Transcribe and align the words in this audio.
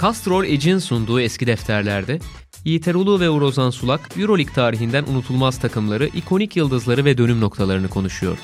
Castrol 0.00 0.44
Edge'in 0.44 0.78
sunduğu 0.78 1.20
eski 1.20 1.46
defterlerde 1.46 2.18
Yiğit 2.64 2.88
Erulu 2.88 3.20
ve 3.20 3.30
Urozan 3.30 3.70
Sulak 3.70 4.18
Euroleague 4.18 4.54
tarihinden 4.54 5.04
unutulmaz 5.04 5.58
takımları, 5.58 6.06
ikonik 6.06 6.56
yıldızları 6.56 7.04
ve 7.04 7.18
dönüm 7.18 7.40
noktalarını 7.40 7.88
konuşuyor. 7.88 8.38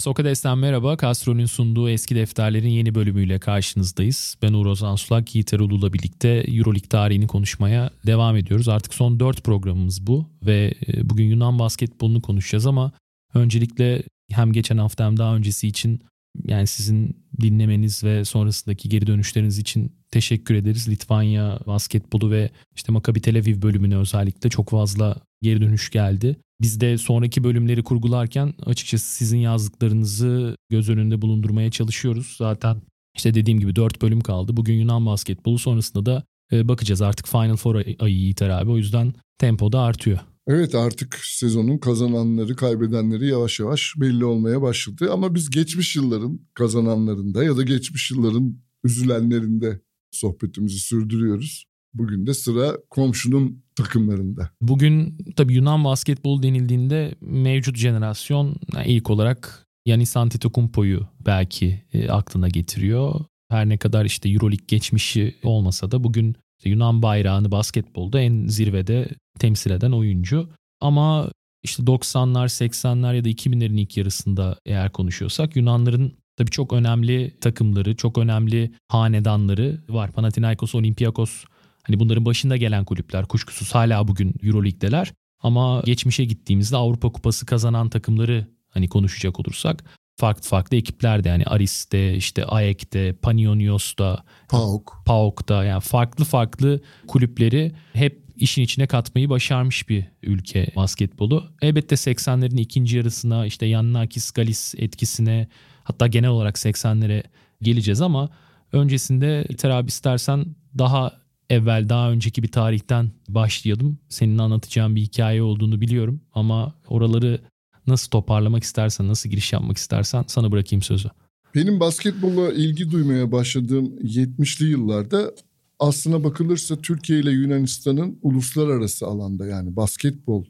Sokrates'ten 0.00 0.58
merhaba. 0.58 0.96
Castro'nun 0.96 1.44
sunduğu 1.44 1.90
eski 1.90 2.14
defterlerin 2.14 2.68
yeni 2.68 2.94
bölümüyle 2.94 3.38
karşınızdayız. 3.38 4.36
Ben 4.42 4.52
Uğur 4.52 4.66
Ozan 4.66 4.96
Sulak, 4.96 5.34
Yiğit 5.34 5.54
Erol'la 5.54 5.92
birlikte 5.92 6.28
Euroleague 6.28 6.88
tarihini 6.88 7.26
konuşmaya 7.26 7.90
devam 8.06 8.36
ediyoruz. 8.36 8.68
Artık 8.68 8.94
son 8.94 9.20
4 9.20 9.44
programımız 9.44 10.06
bu 10.06 10.26
ve 10.46 10.74
e, 10.88 11.10
bugün 11.10 11.24
Yunan 11.24 11.58
basketbolunu 11.58 12.22
konuşacağız 12.22 12.66
ama 12.66 12.92
öncelikle 13.34 14.02
hem 14.30 14.52
geçen 14.52 14.78
hafta 14.78 15.06
hem 15.06 15.16
daha 15.16 15.36
öncesi 15.36 15.68
için 15.68 16.00
yani 16.44 16.66
sizin 16.66 17.16
dinlemeniz 17.40 18.04
ve 18.04 18.24
sonrasındaki 18.24 18.88
geri 18.88 19.06
dönüşleriniz 19.06 19.58
için 19.58 19.92
teşekkür 20.10 20.54
ederiz. 20.54 20.88
Litvanya 20.88 21.58
basketbolu 21.66 22.30
ve 22.30 22.50
işte 22.76 22.92
Maccabi 22.92 23.20
Tel 23.20 23.38
Aviv 23.38 23.62
bölümüne 23.62 23.96
özellikle 23.96 24.50
çok 24.50 24.70
fazla 24.70 25.16
geri 25.42 25.60
dönüş 25.60 25.90
geldi. 25.90 26.36
Biz 26.60 26.80
de 26.80 26.98
sonraki 26.98 27.44
bölümleri 27.44 27.82
kurgularken 27.82 28.54
açıkçası 28.66 29.06
sizin 29.06 29.38
yazdıklarınızı 29.38 30.56
göz 30.70 30.88
önünde 30.88 31.22
bulundurmaya 31.22 31.70
çalışıyoruz. 31.70 32.34
Zaten 32.38 32.82
işte 33.16 33.34
dediğim 33.34 33.60
gibi 33.60 33.76
4 33.76 34.02
bölüm 34.02 34.20
kaldı. 34.20 34.56
Bugün 34.56 34.74
Yunan 34.74 35.06
basketbolu 35.06 35.58
sonrasında 35.58 36.06
da 36.06 36.24
e, 36.52 36.68
bakacağız 36.68 37.02
artık 37.02 37.28
Final 37.28 37.56
Four 37.56 37.74
ayı 37.74 38.14
Yiğiter 38.14 38.48
abi. 38.48 38.70
O 38.70 38.76
yüzden 38.76 39.14
tempo 39.38 39.72
da 39.72 39.80
artıyor. 39.80 40.18
Evet 40.46 40.74
artık 40.74 41.18
sezonun 41.22 41.78
kazananları, 41.78 42.56
kaybedenleri 42.56 43.26
yavaş 43.26 43.60
yavaş 43.60 43.94
belli 43.96 44.24
olmaya 44.24 44.62
başladı. 44.62 45.08
Ama 45.12 45.34
biz 45.34 45.50
geçmiş 45.50 45.96
yılların 45.96 46.40
kazananlarında 46.54 47.44
ya 47.44 47.56
da 47.56 47.62
geçmiş 47.62 48.10
yılların 48.10 48.56
üzülenlerinde 48.84 49.80
sohbetimizi 50.10 50.78
sürdürüyoruz. 50.78 51.64
Bugün 51.94 52.26
de 52.26 52.34
sıra 52.34 52.76
komşunun 52.90 53.64
takımlarında. 53.82 54.50
Bugün 54.60 55.18
tabii 55.36 55.54
Yunan 55.54 55.84
basketbol 55.84 56.42
denildiğinde 56.42 57.14
mevcut 57.20 57.76
jenerasyon 57.76 58.56
ilk 58.84 59.10
olarak 59.10 59.66
Yanis 59.86 60.16
Antetokounmpo'yu 60.16 61.06
belki 61.26 61.82
e, 61.92 62.10
aklına 62.10 62.48
getiriyor. 62.48 63.20
Her 63.50 63.68
ne 63.68 63.76
kadar 63.78 64.04
işte 64.04 64.28
Euroleague 64.28 64.64
geçmişi 64.68 65.34
olmasa 65.42 65.90
da 65.90 66.04
bugün 66.04 66.36
işte 66.58 66.70
Yunan 66.70 67.02
bayrağını 67.02 67.50
basketbolda 67.50 68.20
en 68.20 68.46
zirvede 68.46 69.08
temsil 69.38 69.70
eden 69.70 69.92
oyuncu. 69.92 70.48
Ama 70.80 71.30
işte 71.62 71.82
90'lar, 71.82 72.46
80'ler 72.46 73.16
ya 73.16 73.24
da 73.24 73.28
2000'lerin 73.28 73.80
ilk 73.80 73.96
yarısında 73.96 74.58
eğer 74.66 74.92
konuşuyorsak 74.92 75.56
Yunanların 75.56 76.12
tabii 76.36 76.50
çok 76.50 76.72
önemli 76.72 77.36
takımları, 77.40 77.96
çok 77.96 78.18
önemli 78.18 78.72
hanedanları 78.88 79.80
var. 79.88 80.12
Panathinaikos, 80.12 80.74
Olympiakos 80.74 81.44
hani 81.90 82.00
bunların 82.00 82.24
başında 82.24 82.56
gelen 82.56 82.84
kulüpler 82.84 83.26
kuşkusuz 83.26 83.74
hala 83.74 84.08
bugün 84.08 84.34
Euroleague'deler. 84.42 85.12
Ama 85.40 85.82
geçmişe 85.84 86.24
gittiğimizde 86.24 86.76
Avrupa 86.76 87.12
Kupası 87.12 87.46
kazanan 87.46 87.88
takımları 87.88 88.46
hani 88.68 88.88
konuşacak 88.88 89.40
olursak 89.40 89.84
farklı 90.16 90.42
farklı 90.42 90.76
ekiplerde 90.76 91.28
yani 91.28 91.44
Aris'te, 91.44 92.14
işte 92.14 92.44
AEK'te, 92.44 93.12
Panionios'ta, 93.12 94.24
PAOK. 94.48 95.02
PAOK'ta 95.06 95.64
yani 95.64 95.80
farklı 95.80 96.24
farklı 96.24 96.80
kulüpleri 97.06 97.72
hep 97.92 98.24
işin 98.36 98.62
içine 98.62 98.86
katmayı 98.86 99.28
başarmış 99.28 99.88
bir 99.88 100.04
ülke 100.22 100.66
basketbolu. 100.76 101.44
Elbette 101.62 101.94
80'lerin 101.94 102.60
ikinci 102.60 102.96
yarısına 102.96 103.46
işte 103.46 103.66
Yannakis 103.66 104.30
Galis 104.30 104.74
etkisine 104.78 105.48
hatta 105.84 106.06
genel 106.06 106.30
olarak 106.30 106.56
80'lere 106.56 107.22
geleceğiz 107.62 108.00
ama 108.00 108.30
öncesinde 108.72 109.46
İter 109.48 109.70
abi 109.70 109.88
istersen 109.88 110.46
daha 110.78 111.19
evvel 111.50 111.88
daha 111.88 112.10
önceki 112.10 112.42
bir 112.42 112.48
tarihten 112.48 113.10
başlayalım. 113.28 113.98
Senin 114.08 114.38
anlatacağın 114.38 114.96
bir 114.96 115.00
hikaye 115.00 115.42
olduğunu 115.42 115.80
biliyorum 115.80 116.20
ama 116.32 116.74
oraları 116.88 117.40
nasıl 117.86 118.10
toparlamak 118.10 118.62
istersen, 118.62 119.08
nasıl 119.08 119.30
giriş 119.30 119.52
yapmak 119.52 119.76
istersen 119.76 120.24
sana 120.26 120.52
bırakayım 120.52 120.82
sözü. 120.82 121.08
Benim 121.54 121.80
basketbola 121.80 122.52
ilgi 122.52 122.90
duymaya 122.90 123.32
başladığım 123.32 123.86
70'li 123.86 124.66
yıllarda 124.66 125.32
aslına 125.78 126.24
bakılırsa 126.24 126.76
Türkiye 126.76 127.20
ile 127.20 127.30
Yunanistan'ın 127.30 128.18
uluslararası 128.22 129.06
alanda 129.06 129.46
yani 129.46 129.76
basketbol 129.76 130.44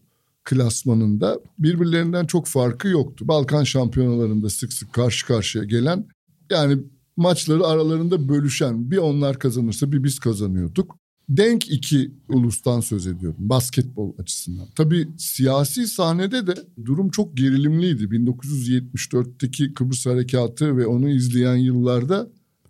klasmanında 0.44 1.40
birbirlerinden 1.58 2.26
çok 2.26 2.46
farkı 2.46 2.88
yoktu. 2.88 3.28
Balkan 3.28 3.64
şampiyonalarında 3.64 4.50
sık 4.50 4.72
sık 4.72 4.92
karşı 4.92 5.26
karşıya 5.26 5.64
gelen 5.64 6.06
yani 6.50 6.78
maçları 7.20 7.66
aralarında 7.66 8.28
bölüşen 8.28 8.90
bir 8.90 8.96
onlar 8.96 9.38
kazanırsa 9.38 9.92
bir 9.92 10.04
biz 10.04 10.18
kazanıyorduk. 10.18 10.96
Denk 11.28 11.70
iki 11.70 12.10
ulustan 12.28 12.80
söz 12.80 13.06
ediyorum 13.06 13.36
basketbol 13.38 14.12
açısından. 14.18 14.66
Tabii 14.74 15.08
siyasi 15.18 15.86
sahnede 15.86 16.46
de 16.46 16.54
durum 16.84 17.10
çok 17.10 17.36
gerilimliydi. 17.36 18.04
1974'teki 18.04 19.74
Kıbrıs 19.74 20.06
Harekatı 20.06 20.76
ve 20.76 20.86
onu 20.86 21.08
izleyen 21.08 21.56
yıllarda 21.56 22.28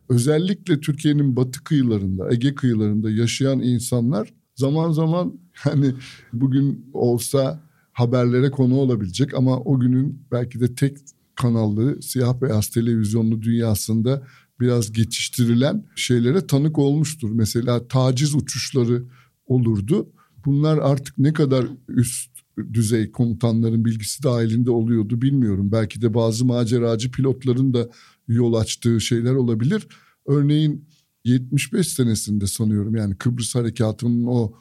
özellikle 0.08 0.80
Türkiye'nin 0.80 1.36
batı 1.36 1.64
kıyılarında, 1.64 2.32
Ege 2.32 2.54
kıyılarında 2.54 3.10
yaşayan 3.10 3.60
insanlar 3.60 4.34
zaman 4.56 4.92
zaman 4.92 5.38
hani 5.52 5.92
bugün 6.32 6.86
olsa 6.92 7.60
haberlere 7.92 8.50
konu 8.50 8.76
olabilecek 8.76 9.34
ama 9.34 9.60
o 9.60 9.80
günün 9.80 10.22
belki 10.32 10.60
de 10.60 10.74
tek 10.74 10.96
kanallı 11.34 12.02
siyah 12.02 12.40
beyaz 12.42 12.68
televizyonlu 12.68 13.42
dünyasında 13.42 14.22
biraz 14.60 14.92
geçiştirilen 14.92 15.84
şeylere 15.96 16.46
tanık 16.46 16.78
olmuştur. 16.78 17.30
Mesela 17.32 17.88
taciz 17.88 18.34
uçuşları 18.34 19.04
olurdu. 19.46 20.12
Bunlar 20.44 20.78
artık 20.78 21.18
ne 21.18 21.32
kadar 21.32 21.66
üst 21.88 22.30
düzey 22.72 23.10
komutanların 23.10 23.84
bilgisi 23.84 24.22
dahilinde 24.22 24.70
oluyordu 24.70 25.22
bilmiyorum. 25.22 25.72
Belki 25.72 26.02
de 26.02 26.14
bazı 26.14 26.44
maceracı 26.44 27.10
pilotların 27.10 27.74
da 27.74 27.90
yol 28.28 28.54
açtığı 28.54 29.00
şeyler 29.00 29.32
olabilir. 29.32 29.86
Örneğin 30.26 30.84
75 31.24 31.88
senesinde 31.88 32.46
sanıyorum 32.46 32.96
yani 32.96 33.16
Kıbrıs 33.16 33.54
Harekatı'nın 33.54 34.24
o 34.26 34.52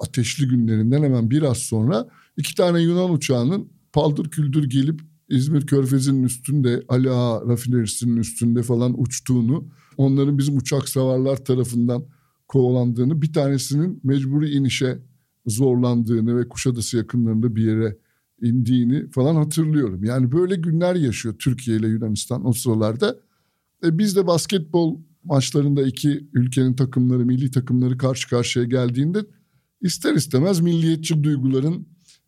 ateşli 0.00 0.48
günlerinden 0.48 1.02
hemen 1.02 1.30
biraz 1.30 1.58
sonra 1.58 2.08
iki 2.36 2.54
tane 2.54 2.82
Yunan 2.82 3.12
uçağının 3.12 3.68
paldır 3.92 4.30
küldür 4.30 4.64
gelip 4.64 5.00
İzmir 5.28 5.66
Körfezi'nin 5.66 6.22
üstünde 6.22 6.82
Ali 6.88 7.10
Ağa 7.10 7.46
rafinerisinin 7.46 8.16
üstünde 8.16 8.62
falan 8.62 9.00
uçtuğunu 9.00 9.68
onların 9.96 10.38
bizim 10.38 10.56
uçak 10.56 10.88
savarlar 10.88 11.44
tarafından 11.44 12.04
kovalandığını 12.48 13.22
bir 13.22 13.32
tanesinin 13.32 14.00
mecburi 14.04 14.50
inişe 14.50 14.98
zorlandığını 15.46 16.38
ve 16.38 16.48
Kuşadası 16.48 16.96
yakınlarında 16.96 17.56
bir 17.56 17.64
yere 17.64 17.98
indiğini 18.42 19.10
falan 19.10 19.34
hatırlıyorum. 19.36 20.04
Yani 20.04 20.32
böyle 20.32 20.56
günler 20.56 20.94
yaşıyor 20.94 21.34
Türkiye 21.38 21.76
ile 21.76 21.88
Yunanistan 21.88 22.46
o 22.46 22.52
sıralarda. 22.52 23.16
E 23.84 23.98
biz 23.98 24.16
de 24.16 24.26
basketbol 24.26 24.98
maçlarında 25.24 25.82
iki 25.82 26.28
ülkenin 26.32 26.74
takımları, 26.74 27.26
milli 27.26 27.50
takımları 27.50 27.98
karşı 27.98 28.28
karşıya 28.28 28.64
geldiğinde 28.64 29.18
ister 29.80 30.14
istemez 30.14 30.60
milliyetçi 30.60 31.22
duyguların 31.22 31.86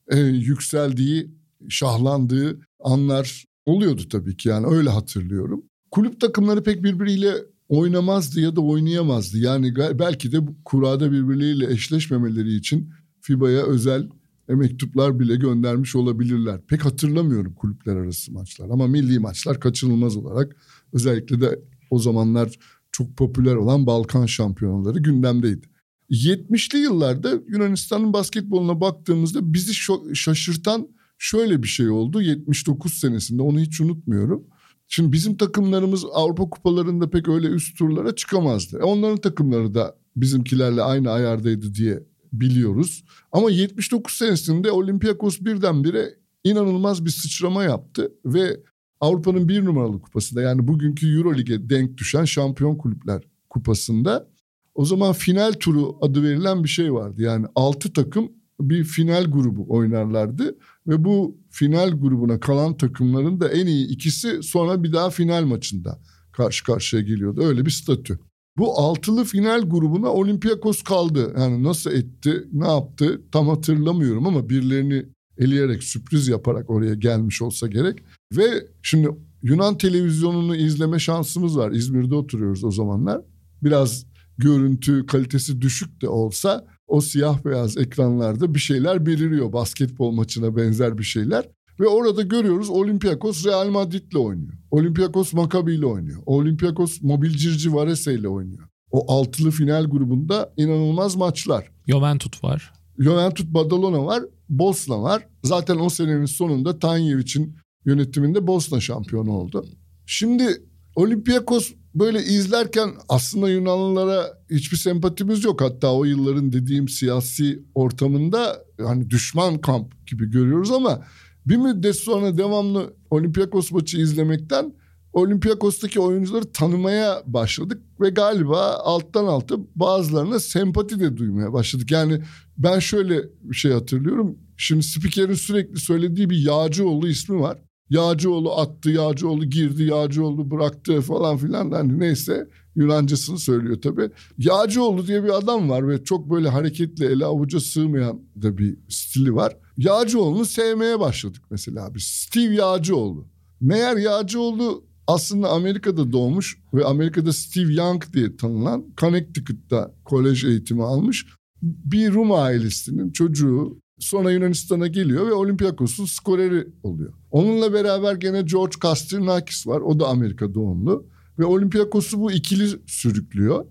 e, 0.09 0.19
yükseldiği, 0.21 1.31
şahlandığı 1.69 2.61
anlar 2.83 3.45
oluyordu 3.67 4.03
tabii 4.09 4.37
ki 4.37 4.49
yani 4.49 4.67
öyle 4.67 4.91
hatırlıyorum. 4.91 5.65
Kulüp 5.91 6.21
takımları 6.21 6.63
pek 6.63 6.83
birbiriyle 6.83 7.35
oynamazdı 7.69 8.41
ya 8.41 8.57
da 8.57 8.61
oynayamazdı. 8.61 9.39
Yani 9.39 9.75
belki 9.77 10.33
de 10.33 10.39
kurada 10.65 11.13
birbirleriyle 11.13 11.73
eşleşmemeleri 11.73 12.55
için 12.55 12.91
FIBA'ya 13.21 13.63
özel 13.63 14.09
mektuplar 14.49 15.21
bile 15.21 15.37
göndermiş 15.37 15.97
olabilirler. 15.97 16.61
Pek 16.67 16.85
hatırlamıyorum 16.85 17.55
kulüpler 17.55 17.97
arası 17.97 18.33
maçlar 18.33 18.71
ama 18.71 18.87
milli 18.87 19.19
maçlar 19.19 19.61
kaçınılmaz 19.61 20.17
olarak 20.17 20.57
özellikle 20.93 21.41
de 21.41 21.61
o 21.91 21.99
zamanlar 21.99 22.59
çok 22.93 23.17
popüler 23.17 23.55
olan 23.55 23.87
Balkan 23.87 24.27
şampiyonaları 24.27 24.99
gündemdeydi. 24.99 25.67
70'li 26.11 26.79
yıllarda 26.79 27.41
Yunanistan'ın 27.49 28.13
basketboluna 28.13 28.81
baktığımızda 28.81 29.53
bizi 29.53 29.75
şaşırtan 30.15 30.89
şöyle 31.21 31.63
bir 31.63 31.69
şey 31.69 31.91
oldu. 31.91 32.23
79 32.23 32.95
senesinde 32.95 33.43
onu 33.43 33.61
hiç 33.61 33.81
unutmuyorum. 33.81 34.45
Şimdi 34.89 35.13
bizim 35.13 35.37
takımlarımız 35.37 36.05
Avrupa 36.13 36.51
kupalarında 36.51 37.11
pek 37.11 37.29
öyle 37.29 37.47
üst 37.47 37.79
turlara 37.79 38.15
çıkamazdı. 38.15 38.79
Onların 38.79 39.17
takımları 39.17 39.75
da 39.75 39.97
bizimkilerle 40.17 40.83
aynı 40.83 41.11
ayardaydı 41.11 41.75
diye 41.75 42.03
biliyoruz. 42.33 43.05
Ama 43.33 43.51
79 43.51 44.15
senesinde 44.15 44.71
Olympiakos 44.71 45.41
birdenbire 45.41 46.15
inanılmaz 46.45 47.05
bir 47.05 47.11
sıçrama 47.11 47.65
yaptı 47.65 48.13
ve 48.25 48.61
Avrupa'nın 49.01 49.49
bir 49.49 49.65
numaralı 49.65 50.01
kupasında 50.01 50.43
yani 50.43 50.69
bugünkü 50.69 51.17
Eurolig'e 51.17 51.71
denk 51.71 51.99
düşen 51.99 52.25
Şampiyon 52.25 52.77
Kulüpler 52.77 53.23
Kupası'nda 53.51 54.29
o 54.75 54.85
zaman 54.85 55.13
final 55.13 55.53
turu 55.53 55.99
adı 56.01 56.23
verilen 56.23 56.65
bir 56.65 56.69
şey 56.69 56.93
vardı. 56.93 57.23
Yani 57.23 57.47
altı 57.55 57.93
takım 57.93 58.33
bir 58.61 58.85
final 58.85 59.25
grubu 59.25 59.67
oynarlardı. 59.69 60.57
Ve 60.87 61.05
bu 61.05 61.37
final 61.51 61.91
grubuna 61.91 62.41
kalan 62.41 62.77
takımların 62.77 63.41
da 63.41 63.49
en 63.49 63.67
iyi 63.67 63.89
ikisi 63.89 64.43
sonra 64.43 64.83
bir 64.83 64.93
daha 64.93 65.11
final 65.11 65.45
maçında 65.45 66.01
karşı 66.33 66.65
karşıya 66.65 67.03
geliyordu. 67.03 67.43
Öyle 67.45 67.67
bir 67.67 67.71
statü. 67.71 68.19
Bu 68.59 68.79
altılı 68.79 69.25
final 69.25 69.61
grubuna 69.63 70.09
Olympiakos 70.09 70.83
kaldı. 70.83 71.35
Yani 71.39 71.63
nasıl 71.63 71.91
etti, 71.91 72.45
ne 72.53 72.69
yaptı 72.69 73.21
tam 73.33 73.49
hatırlamıyorum 73.49 74.27
ama 74.27 74.49
birilerini 74.49 75.07
eleyerek 75.39 75.83
sürpriz 75.83 76.29
yaparak 76.29 76.71
oraya 76.71 76.95
gelmiş 76.95 77.43
olsa 77.43 77.67
gerek. 77.67 77.99
Ve 78.37 78.67
şimdi 78.83 79.09
Yunan 79.43 79.79
televizyonunu 79.79 80.57
izleme 80.57 80.99
şansımız 80.99 81.59
var. 81.59 81.71
İzmir'de 81.71 82.15
oturuyoruz 82.15 82.65
o 82.65 82.71
zamanlar. 82.71 83.21
Biraz 83.63 84.07
görüntü 84.39 85.07
kalitesi 85.07 85.61
düşük 85.61 86.03
de 86.03 86.09
olsa 86.09 86.67
o 86.91 87.01
siyah 87.01 87.45
beyaz 87.45 87.77
ekranlarda 87.77 88.55
bir 88.55 88.59
şeyler 88.59 89.07
beliriyor. 89.07 89.53
Basketbol 89.53 90.11
maçına 90.11 90.57
benzer 90.57 90.99
bir 90.99 91.05
şeyler. 91.05 91.49
Ve 91.81 91.87
orada 91.87 92.23
görüyoruz 92.23 92.71
Olympiakos 92.71 93.47
Real 93.47 93.69
Madrid'le 93.69 94.17
oynuyor. 94.17 94.53
Olympiakos 94.71 95.33
Maccabi 95.33 95.75
ile 95.75 95.87
oynuyor. 95.87 96.23
Olympiakos 96.27 97.03
Mobilcirci 97.03 97.75
Varese 97.75 98.15
ile 98.15 98.29
oynuyor. 98.29 98.69
O 98.91 99.13
altılı 99.13 99.51
final 99.51 99.85
grubunda 99.85 100.53
inanılmaz 100.57 101.17
maçlar. 101.17 101.71
Juventus 101.87 102.45
var. 102.45 102.73
Juventus 102.99 103.47
Badalona 103.47 104.05
var. 104.05 104.23
Bosna 104.49 105.03
var. 105.03 105.29
Zaten 105.45 105.79
o 105.79 105.89
senenin 105.89 106.27
sonunda 106.27 106.79
Tanyevic'in 106.79 107.57
yönetiminde 107.85 108.47
Bosna 108.47 108.81
şampiyonu 108.81 109.33
oldu. 109.33 109.67
Şimdi 110.07 110.63
Olympiakos 110.97 111.73
böyle 111.95 112.23
izlerken 112.23 112.91
aslında 113.09 113.51
Yunanlılara 113.51 114.39
hiçbir 114.51 114.77
sempatimiz 114.77 115.45
yok. 115.45 115.61
Hatta 115.61 115.95
o 115.95 116.05
yılların 116.05 116.53
dediğim 116.53 116.89
siyasi 116.89 117.63
ortamında 117.75 118.65
hani 118.79 119.11
düşman 119.11 119.59
kamp 119.59 120.07
gibi 120.07 120.31
görüyoruz 120.31 120.71
ama 120.71 121.05
bir 121.47 121.57
müddet 121.57 121.97
sonra 121.97 122.39
devamlı 122.39 122.95
Olympiakos 123.11 123.73
maçı 123.73 123.99
izlemekten 123.99 124.73
Olympiakos'taki 125.13 126.01
oyuncuları 126.01 126.53
tanımaya 126.53 127.23
başladık 127.27 127.83
ve 128.01 128.11
galiba 128.11 128.75
alttan 128.75 129.27
alta 129.27 129.55
bazılarına 129.75 130.41
sempati 130.41 131.01
de 131.01 131.17
duymaya 131.17 131.53
başladık. 131.53 131.91
Yani 131.91 132.23
ben 132.59 132.79
şöyle 132.79 133.23
bir 133.43 133.57
şey 133.57 133.73
hatırlıyorum. 133.73 134.39
Şimdi 134.57 134.83
spikerin 134.83 135.35
sürekli 135.35 135.81
söylediği 135.81 136.31
bir 136.31 136.39
Yağcıoğlu 136.39 137.09
ismi 137.09 137.41
var. 137.41 137.59
Yağcıoğlu 137.91 138.53
attı, 138.53 138.91
Yağcıoğlu 138.91 139.45
girdi, 139.45 139.83
Yağcıoğlu 139.83 140.51
bıraktı 140.51 141.01
falan 141.01 141.37
filan. 141.37 141.71
Yani 141.71 141.99
neyse 141.99 142.49
Yunancasını 142.77 143.39
söylüyor 143.39 143.83
tabii. 143.83 144.11
Yağcıoğlu 144.39 145.07
diye 145.07 145.25
bir 145.25 145.39
adam 145.39 145.71
var 145.71 145.89
ve 145.89 146.05
çok 146.05 146.31
böyle 146.31 146.49
hareketli, 146.49 147.05
ele 147.05 147.25
avuca 147.25 147.61
sığmayan 147.61 148.21
da 148.43 148.59
bir 148.59 148.77
stili 148.89 149.35
var. 149.35 149.57
Yağcıoğlu'nu 149.77 150.45
sevmeye 150.45 151.01
başladık 151.01 151.43
mesela 151.51 151.95
biz. 151.95 152.03
Steve 152.03 152.55
Yağcıoğlu. 152.55 153.27
Meğer 153.61 153.97
Yağcıoğlu 153.97 154.85
aslında 155.07 155.49
Amerika'da 155.49 156.13
doğmuş 156.13 156.59
ve 156.75 156.85
Amerika'da 156.85 157.33
Steve 157.33 157.73
Young 157.73 158.05
diye 158.13 158.37
tanınan 158.37 158.85
Connecticut'ta 158.97 159.95
kolej 160.05 160.45
eğitimi 160.45 160.85
almış 160.85 161.27
bir 161.63 162.13
Rum 162.13 162.33
ailesinin 162.33 163.13
çocuğu 163.13 163.79
sonra 164.01 164.31
Yunanistan'a 164.31 164.87
geliyor 164.87 165.27
ve 165.27 165.33
Olympiakos'un 165.33 166.05
skoreri 166.05 166.67
oluyor. 166.83 167.13
Onunla 167.31 167.73
beraber 167.73 168.15
gene 168.15 168.43
George 168.43 168.79
Kastrinakis 168.81 169.67
var. 169.67 169.81
O 169.81 170.01
da 170.01 170.09
Amerika 170.09 170.55
doğumlu. 170.55 171.07
Ve 171.39 171.45
Olympiakos'u 171.45 172.21
bu 172.21 172.33
ikili 172.33 172.69
sürüklüyor. 172.87 173.67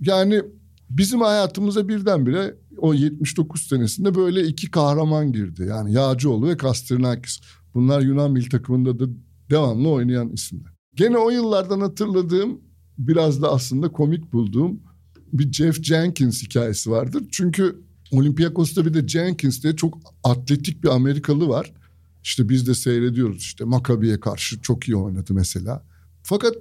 Yani 0.00 0.42
bizim 0.90 1.20
hayatımıza 1.20 1.88
birdenbire 1.88 2.54
o 2.78 2.94
79 2.94 3.62
senesinde 3.62 4.14
böyle 4.14 4.42
iki 4.42 4.70
kahraman 4.70 5.32
girdi. 5.32 5.64
Yani 5.68 5.92
Yağcıoğlu 5.92 6.48
ve 6.48 6.56
Kastrinakis. 6.56 7.40
Bunlar 7.74 8.00
Yunan 8.00 8.32
milli 8.32 8.48
takımında 8.48 8.98
da 8.98 9.04
devamlı 9.50 9.88
oynayan 9.88 10.28
isimler. 10.28 10.72
Gene 10.94 11.18
o 11.18 11.30
yıllardan 11.30 11.80
hatırladığım 11.80 12.60
biraz 12.98 13.42
da 13.42 13.52
aslında 13.52 13.92
komik 13.92 14.32
bulduğum 14.32 14.80
bir 15.32 15.52
Jeff 15.52 15.82
Jenkins 15.82 16.42
hikayesi 16.42 16.90
vardır. 16.90 17.24
Çünkü 17.30 17.84
Olympiakos'ta 18.16 18.86
bir 18.86 18.94
de 18.94 19.08
Jenkins 19.08 19.62
diye 19.62 19.76
çok 19.76 19.98
atletik 20.24 20.84
bir 20.84 20.88
Amerikalı 20.88 21.48
var. 21.48 21.72
İşte 22.22 22.48
biz 22.48 22.66
de 22.66 22.74
seyrediyoruz 22.74 23.42
işte 23.42 23.64
Maccabi'ye 23.64 24.20
karşı 24.20 24.60
çok 24.60 24.88
iyi 24.88 24.96
oynadı 24.96 25.34
mesela. 25.34 25.84
Fakat 26.22 26.54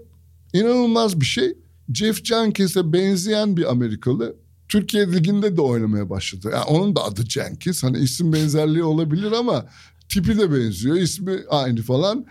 inanılmaz 0.54 1.20
bir 1.20 1.26
şey. 1.26 1.58
Jeff 1.94 2.26
Jenkins'e 2.26 2.94
benzeyen 2.94 3.58
bir 3.58 3.72
Amerikalı 3.72 4.36
Türkiye 4.70 5.12
Ligi'nde 5.12 5.58
de 5.58 5.62
oynamaya 5.62 6.10
başladı. 6.10 6.50
Yani 6.54 6.64
onun 6.64 6.96
da 6.96 7.04
adı 7.04 7.26
Jenkins. 7.26 7.84
Hani 7.84 7.98
isim 7.98 8.34
benzerliği 8.34 8.84
olabilir 8.84 9.32
ama 9.32 9.66
tipi 10.10 10.38
de 10.38 10.52
benziyor. 10.52 10.96
ismi 10.96 11.40
aynı 11.50 11.82
falan. 11.82 12.26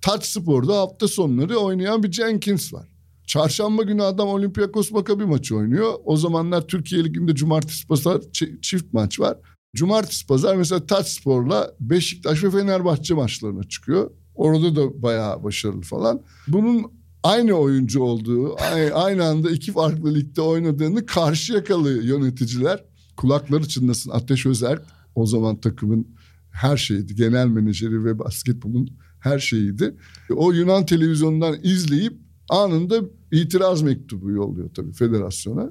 Touch 0.00 0.24
Spor'da 0.24 0.76
hafta 0.76 1.08
sonları 1.08 1.58
oynayan 1.58 2.02
bir 2.02 2.12
Jenkins 2.12 2.72
var. 2.72 2.88
Çarşamba 3.28 3.82
günü 3.82 4.02
adam 4.02 4.28
Olympiakos 4.28 4.92
Maccabi 4.92 5.24
maçı 5.24 5.56
oynuyor. 5.56 5.94
O 6.04 6.16
zamanlar 6.16 6.66
Türkiye 6.66 7.04
Ligi'nde 7.04 7.34
cumartesi 7.34 7.86
pazar 7.86 8.20
çift 8.62 8.92
maç 8.92 9.20
var. 9.20 9.38
Cumartesi 9.76 10.26
pazar 10.26 10.56
mesela 10.56 10.86
Taç 10.86 11.08
Spor'la 11.08 11.70
Beşiktaş 11.80 12.44
ve 12.44 12.50
Fenerbahçe 12.50 13.14
maçlarına 13.14 13.62
çıkıyor. 13.62 14.10
Orada 14.34 14.76
da 14.76 15.02
bayağı 15.02 15.44
başarılı 15.44 15.80
falan. 15.82 16.22
Bunun 16.48 16.92
aynı 17.22 17.52
oyuncu 17.52 18.02
olduğu, 18.02 18.56
aynı 18.94 19.24
anda 19.24 19.50
iki 19.50 19.72
farklı 19.72 20.14
ligde 20.14 20.42
oynadığını 20.42 21.06
karşı 21.06 21.52
yakalı 21.52 21.90
yöneticiler 21.90 22.84
kulakları 23.16 23.68
çınlasın. 23.68 24.10
Ateş 24.10 24.46
Özer 24.46 24.78
o 25.14 25.26
zaman 25.26 25.60
takımın 25.60 26.08
her 26.50 26.76
şeydi. 26.76 27.14
Genel 27.14 27.46
menajeri 27.46 28.04
ve 28.04 28.18
basketbolun 28.18 28.88
her 29.20 29.38
şeyiydi. 29.38 29.96
O 30.30 30.52
Yunan 30.52 30.86
televizyonundan 30.86 31.56
izleyip 31.62 32.28
anında 32.48 33.00
itiraz 33.32 33.82
mektubu 33.82 34.30
yolluyor 34.30 34.70
tabii 34.74 34.92
federasyona. 34.92 35.70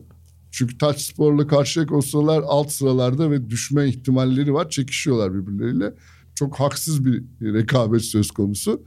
Çünkü 0.51 0.77
Taç 0.77 1.01
Spor'la 1.01 1.47
karşıya 1.47 1.85
olsalar 1.91 2.43
alt 2.47 2.71
sıralarda 2.71 3.31
ve 3.31 3.49
düşme 3.49 3.87
ihtimalleri 3.87 4.53
var. 4.53 4.69
Çekişiyorlar 4.69 5.33
birbirleriyle. 5.33 5.93
Çok 6.35 6.59
haksız 6.59 7.05
bir 7.05 7.23
rekabet 7.41 8.01
söz 8.01 8.31
konusu. 8.31 8.83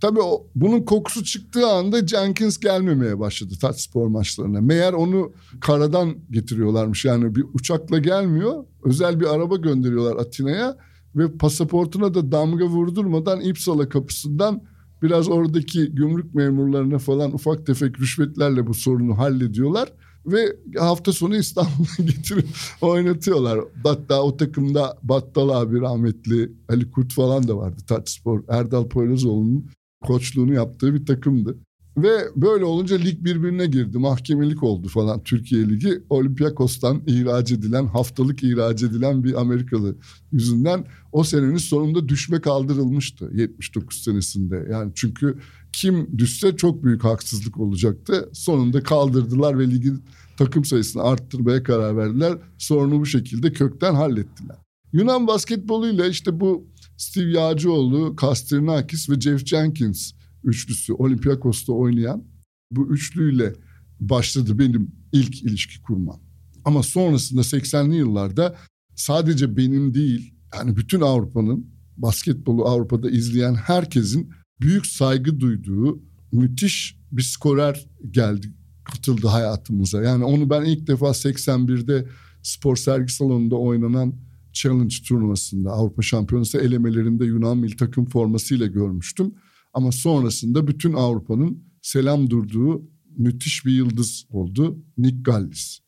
Tabii 0.00 0.20
o, 0.20 0.46
bunun 0.54 0.82
kokusu 0.82 1.24
çıktığı 1.24 1.66
anda 1.66 2.06
Jenkins 2.06 2.58
gelmemeye 2.58 3.18
başladı 3.18 3.54
Taç 3.60 3.80
Spor 3.80 4.06
maçlarına. 4.06 4.60
Meğer 4.60 4.92
onu 4.92 5.32
karadan 5.60 6.14
getiriyorlarmış. 6.30 7.04
Yani 7.04 7.34
bir 7.34 7.44
uçakla 7.54 7.98
gelmiyor. 7.98 8.64
Özel 8.84 9.20
bir 9.20 9.34
araba 9.34 9.56
gönderiyorlar 9.56 10.16
Atina'ya. 10.16 10.76
Ve 11.16 11.32
pasaportuna 11.32 12.14
da 12.14 12.32
damga 12.32 12.64
vurdurmadan 12.64 13.40
İpsala 13.40 13.88
kapısından 13.88 14.62
biraz 15.04 15.28
oradaki 15.28 15.94
gümrük 15.94 16.34
memurlarına 16.34 16.98
falan 16.98 17.34
ufak 17.34 17.66
tefek 17.66 18.00
rüşvetlerle 18.00 18.66
bu 18.66 18.74
sorunu 18.74 19.18
hallediyorlar. 19.18 19.92
Ve 20.26 20.56
hafta 20.78 21.12
sonu 21.12 21.36
İstanbul'a 21.36 21.96
getirip 21.98 22.46
oynatıyorlar. 22.80 23.60
Hatta 23.84 24.22
o 24.22 24.36
takımda 24.36 24.98
Battal 25.02 25.48
abi 25.48 25.80
rahmetli 25.80 26.52
Ali 26.68 26.90
Kurt 26.90 27.12
falan 27.12 27.48
da 27.48 27.56
vardı. 27.56 27.82
Taç 27.86 28.08
Spor, 28.08 28.42
Erdal 28.48 28.88
Poyrazoğlu'nun 28.88 29.66
koçluğunu 30.04 30.54
yaptığı 30.54 30.94
bir 30.94 31.06
takımdı. 31.06 31.56
Ve 31.96 32.28
böyle 32.36 32.64
olunca 32.64 32.96
lig 32.96 33.24
birbirine 33.24 33.66
girdi. 33.66 33.98
Mahkemelik 33.98 34.62
oldu 34.62 34.88
falan 34.88 35.22
Türkiye 35.22 35.68
Ligi. 35.68 36.02
Olympiakos'tan 36.10 37.02
ihraç 37.06 37.52
edilen, 37.52 37.86
haftalık 37.86 38.42
ihraç 38.42 38.82
edilen 38.82 39.24
bir 39.24 39.40
Amerikalı 39.40 39.96
yüzünden 40.32 40.84
o 41.12 41.24
senenin 41.24 41.56
sonunda 41.56 42.08
düşme 42.08 42.40
kaldırılmıştı 42.40 43.30
79 43.34 44.02
senesinde. 44.02 44.66
Yani 44.70 44.92
çünkü 44.94 45.38
kim 45.72 46.18
düşse 46.18 46.56
çok 46.56 46.84
büyük 46.84 47.04
haksızlık 47.04 47.60
olacaktı. 47.60 48.30
Sonunda 48.32 48.82
kaldırdılar 48.82 49.58
ve 49.58 49.70
ligin 49.70 50.02
takım 50.36 50.64
sayısını 50.64 51.02
arttırmaya 51.02 51.62
karar 51.62 51.96
verdiler. 51.96 52.38
Sorunu 52.58 53.00
bu 53.00 53.06
şekilde 53.06 53.52
kökten 53.52 53.94
hallettiler. 53.94 54.56
Yunan 54.92 55.26
basketboluyla 55.26 56.06
işte 56.06 56.40
bu 56.40 56.66
Steve 56.96 57.30
Yağcıoğlu, 57.30 58.16
Kastrinakis 58.16 59.10
ve 59.10 59.20
Jeff 59.20 59.46
Jenkins 59.46 60.12
üçlüsü 60.44 60.92
Olympiakos'ta 60.92 61.72
oynayan 61.72 62.24
bu 62.70 62.88
üçlüyle 62.94 63.52
başladı 64.00 64.58
benim 64.58 64.92
ilk 65.12 65.42
ilişki 65.42 65.82
kurmam. 65.82 66.20
Ama 66.64 66.82
sonrasında 66.82 67.40
80'li 67.40 67.96
yıllarda 67.96 68.56
sadece 68.94 69.56
benim 69.56 69.94
değil 69.94 70.34
yani 70.54 70.76
bütün 70.76 71.00
Avrupa'nın 71.00 71.66
basketbolu 71.96 72.64
Avrupa'da 72.64 73.10
izleyen 73.10 73.54
herkesin 73.54 74.30
büyük 74.60 74.86
saygı 74.86 75.40
duyduğu 75.40 76.02
müthiş 76.32 76.98
bir 77.12 77.22
skorer 77.22 77.86
geldi 78.10 78.52
katıldı 78.84 79.26
hayatımıza. 79.26 80.02
Yani 80.02 80.24
onu 80.24 80.50
ben 80.50 80.64
ilk 80.64 80.86
defa 80.86 81.06
81'de 81.06 82.06
spor 82.42 82.76
sergi 82.76 83.12
salonunda 83.12 83.56
oynanan 83.56 84.14
Challenge 84.52 84.94
turnuvasında 85.08 85.70
Avrupa 85.70 86.02
Şampiyonası 86.02 86.58
elemelerinde 86.58 87.24
Yunan 87.24 87.58
milli 87.58 87.76
takım 87.76 88.06
formasıyla 88.06 88.66
görmüştüm. 88.66 89.34
Ama 89.74 89.92
sonrasında 89.92 90.66
bütün 90.66 90.92
Avrupa'nın 90.92 91.64
selam 91.82 92.30
durduğu 92.30 92.82
müthiş 93.16 93.66
bir 93.66 93.72
yıldız 93.72 94.26
oldu 94.30 94.78
Nick 94.98 95.22
Gallis. 95.22 95.78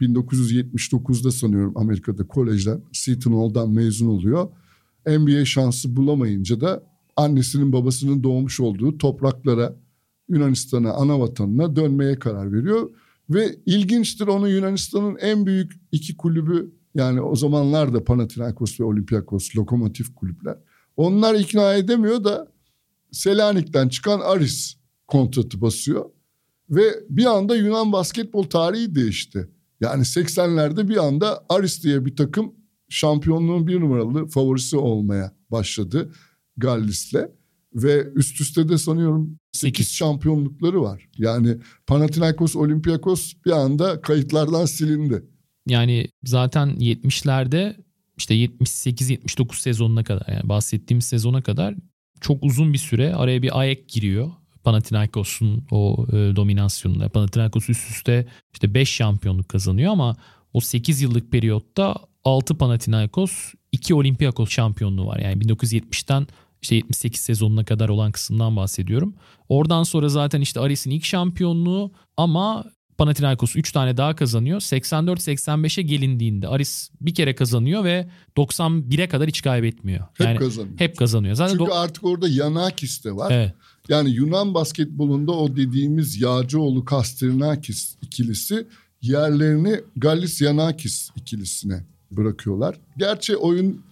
1979'da 0.00 1.30
sanıyorum 1.30 1.72
Amerika'da 1.76 2.26
kolejden 2.26 2.80
Seton 2.92 3.32
Hall'dan 3.32 3.70
mezun 3.70 4.06
oluyor. 4.06 4.48
NBA 5.06 5.44
şansı 5.44 5.96
bulamayınca 5.96 6.60
da 6.60 6.82
annesinin 7.16 7.72
babasının 7.72 8.22
doğmuş 8.22 8.60
olduğu 8.60 8.98
topraklara 8.98 9.76
Yunanistan'a 10.28 10.92
ana 10.92 11.20
vatanına 11.20 11.76
dönmeye 11.76 12.18
karar 12.18 12.52
veriyor. 12.52 12.90
Ve 13.30 13.56
ilginçtir 13.66 14.26
onun 14.26 14.48
Yunanistan'ın 14.48 15.16
en 15.20 15.46
büyük 15.46 15.72
iki 15.92 16.16
kulübü 16.16 16.72
yani 16.94 17.20
o 17.20 17.36
zamanlar 17.36 17.94
da 17.94 18.04
Panathinaikos 18.04 18.80
ve 18.80 18.84
Olympiakos 18.84 19.56
lokomotif 19.56 20.14
kulüpler. 20.14 20.56
Onlar 20.96 21.34
ikna 21.34 21.74
edemiyor 21.74 22.24
da 22.24 22.51
Selanik'ten 23.12 23.88
çıkan 23.88 24.20
Aris 24.20 24.74
kontratı 25.08 25.60
basıyor. 25.60 26.10
Ve 26.70 26.82
bir 27.08 27.24
anda 27.24 27.56
Yunan 27.56 27.92
basketbol 27.92 28.42
tarihi 28.42 28.94
değişti. 28.94 29.48
Yani 29.80 30.02
80'lerde 30.02 30.88
bir 30.88 30.96
anda 30.96 31.44
Aris 31.48 31.82
diye 31.84 32.04
bir 32.06 32.16
takım 32.16 32.54
şampiyonluğun 32.88 33.66
bir 33.66 33.80
numaralı 33.80 34.26
favorisi 34.26 34.76
olmaya 34.76 35.32
başladı 35.50 36.12
Gallis'le. 36.56 37.28
Ve 37.74 38.12
üst 38.14 38.40
üste 38.40 38.68
de 38.68 38.78
sanıyorum 38.78 39.38
8 39.52 39.92
şampiyonlukları 39.92 40.82
var. 40.82 41.08
Yani 41.18 41.56
Panathinaikos, 41.86 42.56
Olympiakos 42.56 43.32
bir 43.46 43.50
anda 43.50 44.00
kayıtlardan 44.00 44.64
silindi. 44.64 45.24
Yani 45.66 46.08
zaten 46.24 46.68
70'lerde 46.68 47.76
işte 48.16 48.34
78-79 48.34 49.60
sezonuna 49.60 50.04
kadar 50.04 50.26
yani 50.28 50.48
bahsettiğimiz 50.48 51.04
sezona 51.04 51.42
kadar 51.42 51.74
çok 52.22 52.42
uzun 52.42 52.72
bir 52.72 52.78
süre 52.78 53.14
araya 53.14 53.42
bir 53.42 53.60
ayak 53.60 53.88
giriyor. 53.88 54.30
Panathinaikos'un 54.64 55.64
o 55.70 56.06
e, 56.08 56.36
dominasyonunda. 56.36 57.08
Panathinaikos 57.08 57.68
üst 57.68 57.90
üste 57.90 58.26
işte 58.52 58.74
5 58.74 58.88
şampiyonluk 58.90 59.48
kazanıyor 59.48 59.92
ama 59.92 60.16
o 60.52 60.60
8 60.60 61.02
yıllık 61.02 61.32
periyotta 61.32 61.96
6 62.24 62.58
Panathinaikos, 62.58 63.32
2 63.72 63.94
Olympiakos 63.94 64.50
şampiyonluğu 64.50 65.06
var. 65.06 65.18
Yani 65.18 65.42
1970'ten 65.44 66.26
işte 66.62 66.74
78 66.74 67.20
sezonuna 67.20 67.64
kadar 67.64 67.88
olan 67.88 68.12
kısımdan 68.12 68.56
bahsediyorum. 68.56 69.14
Oradan 69.48 69.82
sonra 69.82 70.08
zaten 70.08 70.40
işte 70.40 70.60
Aris'in 70.60 70.90
ilk 70.90 71.04
şampiyonluğu 71.04 71.92
ama 72.16 72.64
Panathinaikos 72.98 73.56
3 73.56 73.72
tane 73.72 73.96
daha 73.96 74.16
kazanıyor. 74.16 74.60
84-85'e 74.60 75.82
gelindiğinde 75.82 76.48
Aris 76.48 76.90
bir 77.00 77.14
kere 77.14 77.34
kazanıyor 77.34 77.84
ve 77.84 78.08
91'e 78.36 79.08
kadar 79.08 79.28
hiç 79.28 79.42
kaybetmiyor. 79.42 80.00
Hep 80.14 80.26
yani 80.26 80.38
kazanıyor. 80.38 80.78
Hep 80.78 80.96
kazanıyor. 80.96 81.34
Zaten 81.34 81.52
Çünkü 81.58 81.70
do- 81.70 81.74
artık 81.74 82.04
orada 82.04 82.28
Yanakis 82.28 83.04
de 83.04 83.16
var. 83.16 83.32
Evet. 83.32 83.54
Yani 83.88 84.10
Yunan 84.10 84.54
basketbolunda 84.54 85.32
o 85.32 85.56
dediğimiz 85.56 86.20
Yağcıoğlu 86.20 86.84
Kastrinakis 86.84 87.94
ikilisi 88.02 88.66
yerlerini 89.02 89.80
Gallis 89.96 90.40
Yanakis 90.40 91.10
ikilisine 91.16 91.84
bırakıyorlar. 92.10 92.76
Gerçi 92.96 93.36
oyun 93.36 93.82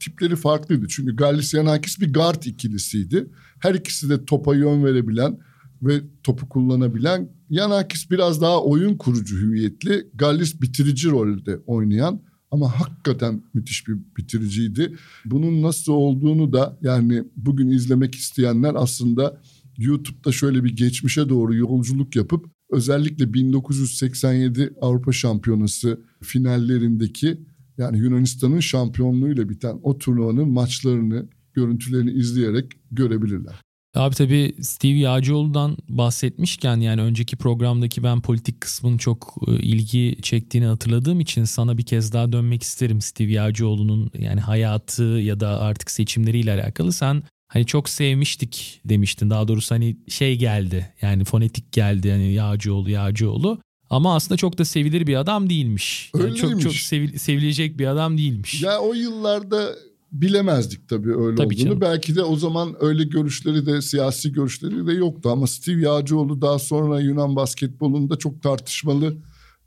tipleri 0.00 0.36
farklıydı. 0.36 0.88
Çünkü 0.88 1.16
Gallis 1.16 1.54
Yanakis 1.54 2.00
bir 2.00 2.12
guard 2.12 2.42
ikilisiydi. 2.42 3.26
Her 3.58 3.74
ikisi 3.74 4.10
de 4.10 4.24
topa 4.24 4.54
yön 4.54 4.84
verebilen 4.84 5.38
ve 5.82 6.00
topu 6.22 6.48
kullanabilen. 6.48 7.28
Yanakis 7.50 8.10
biraz 8.10 8.40
daha 8.40 8.62
oyun 8.62 8.96
kurucu 8.96 9.36
hüviyetli. 9.36 10.06
Gallis 10.14 10.62
bitirici 10.62 11.10
rolde 11.10 11.58
oynayan 11.66 12.20
ama 12.50 12.80
hakikaten 12.80 13.42
müthiş 13.54 13.88
bir 13.88 13.96
bitiriciydi. 14.16 14.96
Bunun 15.24 15.62
nasıl 15.62 15.92
olduğunu 15.92 16.52
da 16.52 16.78
yani 16.82 17.24
bugün 17.36 17.70
izlemek 17.70 18.14
isteyenler 18.14 18.74
aslında 18.74 19.40
YouTube'da 19.78 20.32
şöyle 20.32 20.64
bir 20.64 20.76
geçmişe 20.76 21.28
doğru 21.28 21.54
yolculuk 21.54 22.16
yapıp 22.16 22.46
özellikle 22.70 23.34
1987 23.34 24.74
Avrupa 24.80 25.12
Şampiyonası 25.12 26.00
finallerindeki 26.22 27.40
yani 27.78 27.98
Yunanistan'ın 27.98 28.60
şampiyonluğuyla 28.60 29.48
biten 29.48 29.80
o 29.82 29.98
turnuvanın 29.98 30.48
maçlarını, 30.48 31.28
görüntülerini 31.54 32.10
izleyerek 32.10 32.72
görebilirler. 32.90 33.69
Abi 33.94 34.14
tabii 34.14 34.54
Steve 34.62 34.98
Yağcıoğlu'dan 34.98 35.76
bahsetmişken 35.88 36.76
yani 36.76 37.02
önceki 37.02 37.36
programdaki 37.36 38.02
ben 38.02 38.20
politik 38.20 38.60
kısmın 38.60 38.98
çok 38.98 39.34
e, 39.48 39.52
ilgi 39.52 40.16
çektiğini 40.22 40.66
hatırladığım 40.66 41.20
için 41.20 41.44
sana 41.44 41.78
bir 41.78 41.82
kez 41.82 42.12
daha 42.12 42.32
dönmek 42.32 42.62
isterim 42.62 43.00
Steve 43.00 43.32
Yağcıoğlu'nun 43.32 44.10
yani 44.18 44.40
hayatı 44.40 45.02
ya 45.02 45.40
da 45.40 45.60
artık 45.60 45.90
seçimleriyle 45.90 46.52
alakalı. 46.52 46.92
Sen 46.92 47.22
hani 47.48 47.66
çok 47.66 47.88
sevmiştik 47.88 48.80
demiştin. 48.84 49.30
Daha 49.30 49.48
doğrusu 49.48 49.74
hani 49.74 49.96
şey 50.08 50.36
geldi 50.38 50.94
yani 51.02 51.24
fonetik 51.24 51.72
geldi 51.72 52.10
hani 52.10 52.32
Yağcıoğlu 52.32 52.90
Yağcıoğlu. 52.90 53.58
Ama 53.90 54.14
aslında 54.14 54.36
çok 54.36 54.58
da 54.58 54.64
sevilir 54.64 55.06
bir 55.06 55.16
adam 55.16 55.50
değilmiş. 55.50 56.10
Yani 56.18 56.36
çok 56.36 56.60
çok 56.60 56.72
sevil, 56.74 57.18
sevilecek 57.18 57.78
bir 57.78 57.86
adam 57.86 58.18
değilmiş. 58.18 58.62
Ya 58.62 58.80
o 58.80 58.94
yıllarda 58.94 59.76
bilemezdik 60.12 60.88
tabii 60.88 61.16
öyle 61.16 61.36
tabii 61.36 61.46
olduğunu. 61.46 61.64
Canım. 61.64 61.80
Belki 61.80 62.16
de 62.16 62.22
o 62.22 62.36
zaman 62.36 62.76
öyle 62.80 63.04
görüşleri 63.04 63.66
de 63.66 63.82
siyasi 63.82 64.32
görüşleri 64.32 64.86
de 64.86 64.92
yoktu 64.92 65.30
ama 65.30 65.46
Steve 65.46 65.80
Yağcıoğlu 65.80 66.40
daha 66.40 66.58
sonra 66.58 67.00
Yunan 67.00 67.36
basketbolunda 67.36 68.16
çok 68.16 68.42
tartışmalı 68.42 69.16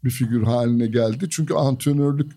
bir 0.04 0.10
figür 0.10 0.44
haline 0.44 0.88
geldi. 0.88 1.28
Çünkü 1.30 1.54
antrenörlük 1.54 2.32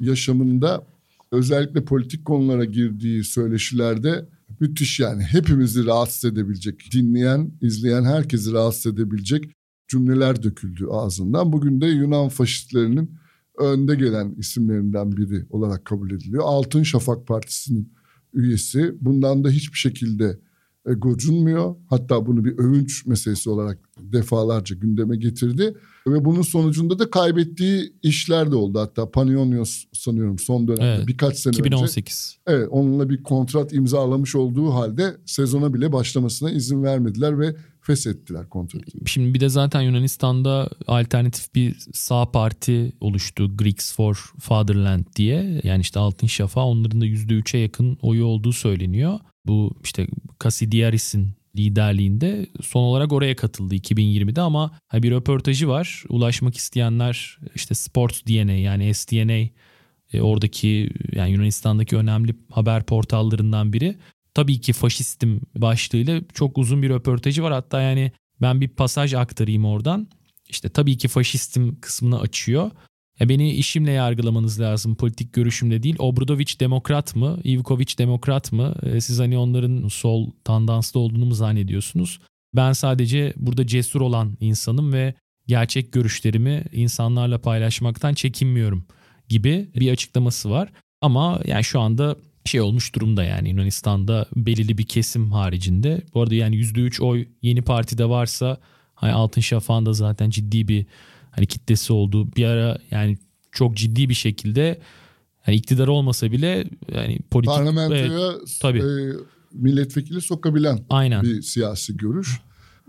yaşamında 0.00 0.84
özellikle 1.32 1.84
politik 1.84 2.24
konulara 2.24 2.64
girdiği 2.64 3.24
söyleşilerde 3.24 4.28
müthiş 4.60 5.00
yani 5.00 5.22
hepimizi 5.22 5.86
rahatsız 5.86 6.32
edebilecek, 6.32 6.92
dinleyen, 6.92 7.50
izleyen 7.60 8.04
herkesi 8.04 8.52
rahatsız 8.52 8.92
edebilecek 8.92 9.44
cümleler 9.88 10.42
döküldü 10.42 10.86
ağzından. 10.90 11.52
Bugün 11.52 11.80
de 11.80 11.86
Yunan 11.86 12.28
faşistlerinin 12.28 13.18
önde 13.58 13.94
gelen 13.94 14.34
isimlerinden 14.38 15.16
biri 15.16 15.46
olarak 15.50 15.84
kabul 15.84 16.10
ediliyor. 16.10 16.42
Altın 16.46 16.82
Şafak 16.82 17.26
Partisi'nin 17.26 17.92
üyesi. 18.34 18.94
Bundan 19.00 19.44
da 19.44 19.50
hiçbir 19.50 19.78
şekilde 19.78 20.38
e, 20.86 20.92
gocunmuyor. 20.92 21.76
Hatta 21.90 22.26
bunu 22.26 22.44
bir 22.44 22.58
övünç 22.58 23.06
meselesi 23.06 23.50
olarak 23.50 23.78
defalarca 23.98 24.76
gündeme 24.76 25.16
getirdi. 25.16 25.74
Ve 26.06 26.24
bunun 26.24 26.42
sonucunda 26.42 26.98
da 26.98 27.10
kaybettiği 27.10 27.92
işler 28.02 28.50
de 28.50 28.56
oldu. 28.56 28.78
Hatta 28.78 29.10
Panionios 29.10 29.84
sanıyorum 29.92 30.38
son 30.38 30.68
dönemde 30.68 30.94
evet, 30.96 31.06
birkaç 31.06 31.36
sene 31.36 31.52
2018. 31.52 32.38
önce. 32.46 32.58
Evet 32.58 32.68
onunla 32.70 33.10
bir 33.10 33.22
kontrat 33.22 33.72
imzalamış 33.72 34.36
olduğu 34.36 34.70
halde 34.70 35.16
sezona 35.26 35.74
bile 35.74 35.92
başlamasına 35.92 36.50
izin 36.50 36.82
vermediler 36.82 37.38
ve 37.38 37.56
feshettiler 37.88 38.48
kontratı. 38.48 38.98
Şimdi 39.06 39.34
bir 39.34 39.40
de 39.40 39.48
zaten 39.48 39.80
Yunanistan'da 39.80 40.70
alternatif 40.86 41.54
bir 41.54 41.76
sağ 41.92 42.30
parti 42.30 42.92
oluştu. 43.00 43.56
Greeks 43.56 43.94
for 43.94 44.32
Fatherland 44.40 45.04
diye. 45.16 45.60
Yani 45.64 45.80
işte 45.80 46.00
Altın 46.00 46.26
Şafa 46.26 46.64
onların 46.64 47.00
da 47.00 47.06
%3'e 47.06 47.60
yakın 47.60 47.98
oyu 48.02 48.24
olduğu 48.24 48.52
söyleniyor. 48.52 49.20
Bu 49.46 49.74
işte 49.84 50.06
Kasidiaris'in 50.38 51.28
liderliğinde 51.56 52.46
son 52.62 52.82
olarak 52.82 53.12
oraya 53.12 53.36
katıldı 53.36 53.74
2020'de 53.74 54.40
ama 54.40 54.78
bir 54.94 55.10
röportajı 55.10 55.68
var. 55.68 56.04
Ulaşmak 56.08 56.56
isteyenler 56.56 57.38
işte 57.54 57.74
Sports 57.74 58.22
DNA 58.26 58.52
yani 58.52 58.94
SDNA 58.94 59.48
e, 60.12 60.20
oradaki 60.20 60.90
yani 61.12 61.30
Yunanistan'daki 61.30 61.96
önemli 61.96 62.34
haber 62.50 62.82
portallarından 62.82 63.72
biri. 63.72 63.96
Tabii 64.38 64.60
ki 64.60 64.72
faşistim 64.72 65.40
başlığıyla 65.56 66.20
çok 66.34 66.58
uzun 66.58 66.82
bir 66.82 66.88
röportajı 66.88 67.42
var. 67.42 67.52
Hatta 67.52 67.80
yani 67.80 68.12
ben 68.42 68.60
bir 68.60 68.68
pasaj 68.68 69.14
aktarayım 69.14 69.64
oradan. 69.64 70.08
İşte 70.48 70.68
tabii 70.68 70.98
ki 70.98 71.08
faşistim 71.08 71.80
kısmını 71.80 72.20
açıyor. 72.20 72.70
Ya 73.20 73.28
beni 73.28 73.52
işimle 73.52 73.90
yargılamanız 73.90 74.60
lazım. 74.60 74.94
Politik 74.94 75.32
görüşümle 75.32 75.82
değil. 75.82 75.96
Obradoviç 75.98 76.60
demokrat 76.60 77.16
mı? 77.16 77.38
Ivkoviç 77.44 77.98
demokrat 77.98 78.52
mı? 78.52 78.74
E, 78.82 79.00
siz 79.00 79.18
hani 79.18 79.38
onların 79.38 79.88
sol 79.88 80.30
tandanslı 80.44 81.00
olduğunu 81.00 81.24
mu 81.24 81.34
zannediyorsunuz? 81.34 82.20
Ben 82.56 82.72
sadece 82.72 83.32
burada 83.36 83.66
cesur 83.66 84.00
olan 84.00 84.36
insanım 84.40 84.92
ve 84.92 85.14
gerçek 85.46 85.92
görüşlerimi 85.92 86.64
insanlarla 86.72 87.38
paylaşmaktan 87.38 88.14
çekinmiyorum 88.14 88.84
gibi 89.28 89.68
bir 89.74 89.92
açıklaması 89.92 90.50
var. 90.50 90.72
Ama 91.00 91.40
yani 91.46 91.64
şu 91.64 91.80
anda 91.80 92.16
şey 92.48 92.60
olmuş 92.60 92.94
durumda 92.94 93.24
yani 93.24 93.48
Yunanistan'da 93.48 94.26
belirli 94.36 94.78
bir 94.78 94.84
kesim 94.84 95.32
haricinde. 95.32 96.02
Bu 96.14 96.22
arada 96.22 96.34
yani 96.34 96.56
%3 96.56 97.02
oy 97.02 97.26
yeni 97.42 97.62
partide 97.62 98.08
varsa 98.08 98.58
hani 98.94 99.12
Altın 99.12 99.40
Şafak'ın 99.40 99.86
da 99.86 99.92
zaten 99.92 100.30
ciddi 100.30 100.68
bir 100.68 100.86
hani 101.30 101.46
kitlesi 101.46 101.92
olduğu 101.92 102.32
bir 102.32 102.44
ara 102.44 102.78
yani 102.90 103.18
çok 103.52 103.76
ciddi 103.76 104.08
bir 104.08 104.14
şekilde 104.14 104.80
hani 105.40 105.56
iktidar 105.56 105.88
olmasa 105.88 106.32
bile 106.32 106.64
yani 106.94 107.18
politik 107.30 107.54
parlamentoya 107.54 108.32
e, 108.32 108.36
tabii. 108.60 108.78
E, 108.78 109.12
milletvekili 109.52 110.20
sokabilen 110.20 110.78
Aynen. 110.90 111.22
bir 111.22 111.42
siyasi 111.42 111.96
görüş. 111.96 112.40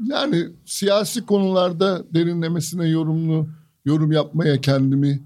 Yani 0.06 0.48
siyasi 0.66 1.26
konularda 1.26 2.06
derinlemesine 2.14 2.88
yorumlu 2.88 3.48
yorum 3.86 4.12
yapmaya 4.12 4.62
kendimi 4.62 5.22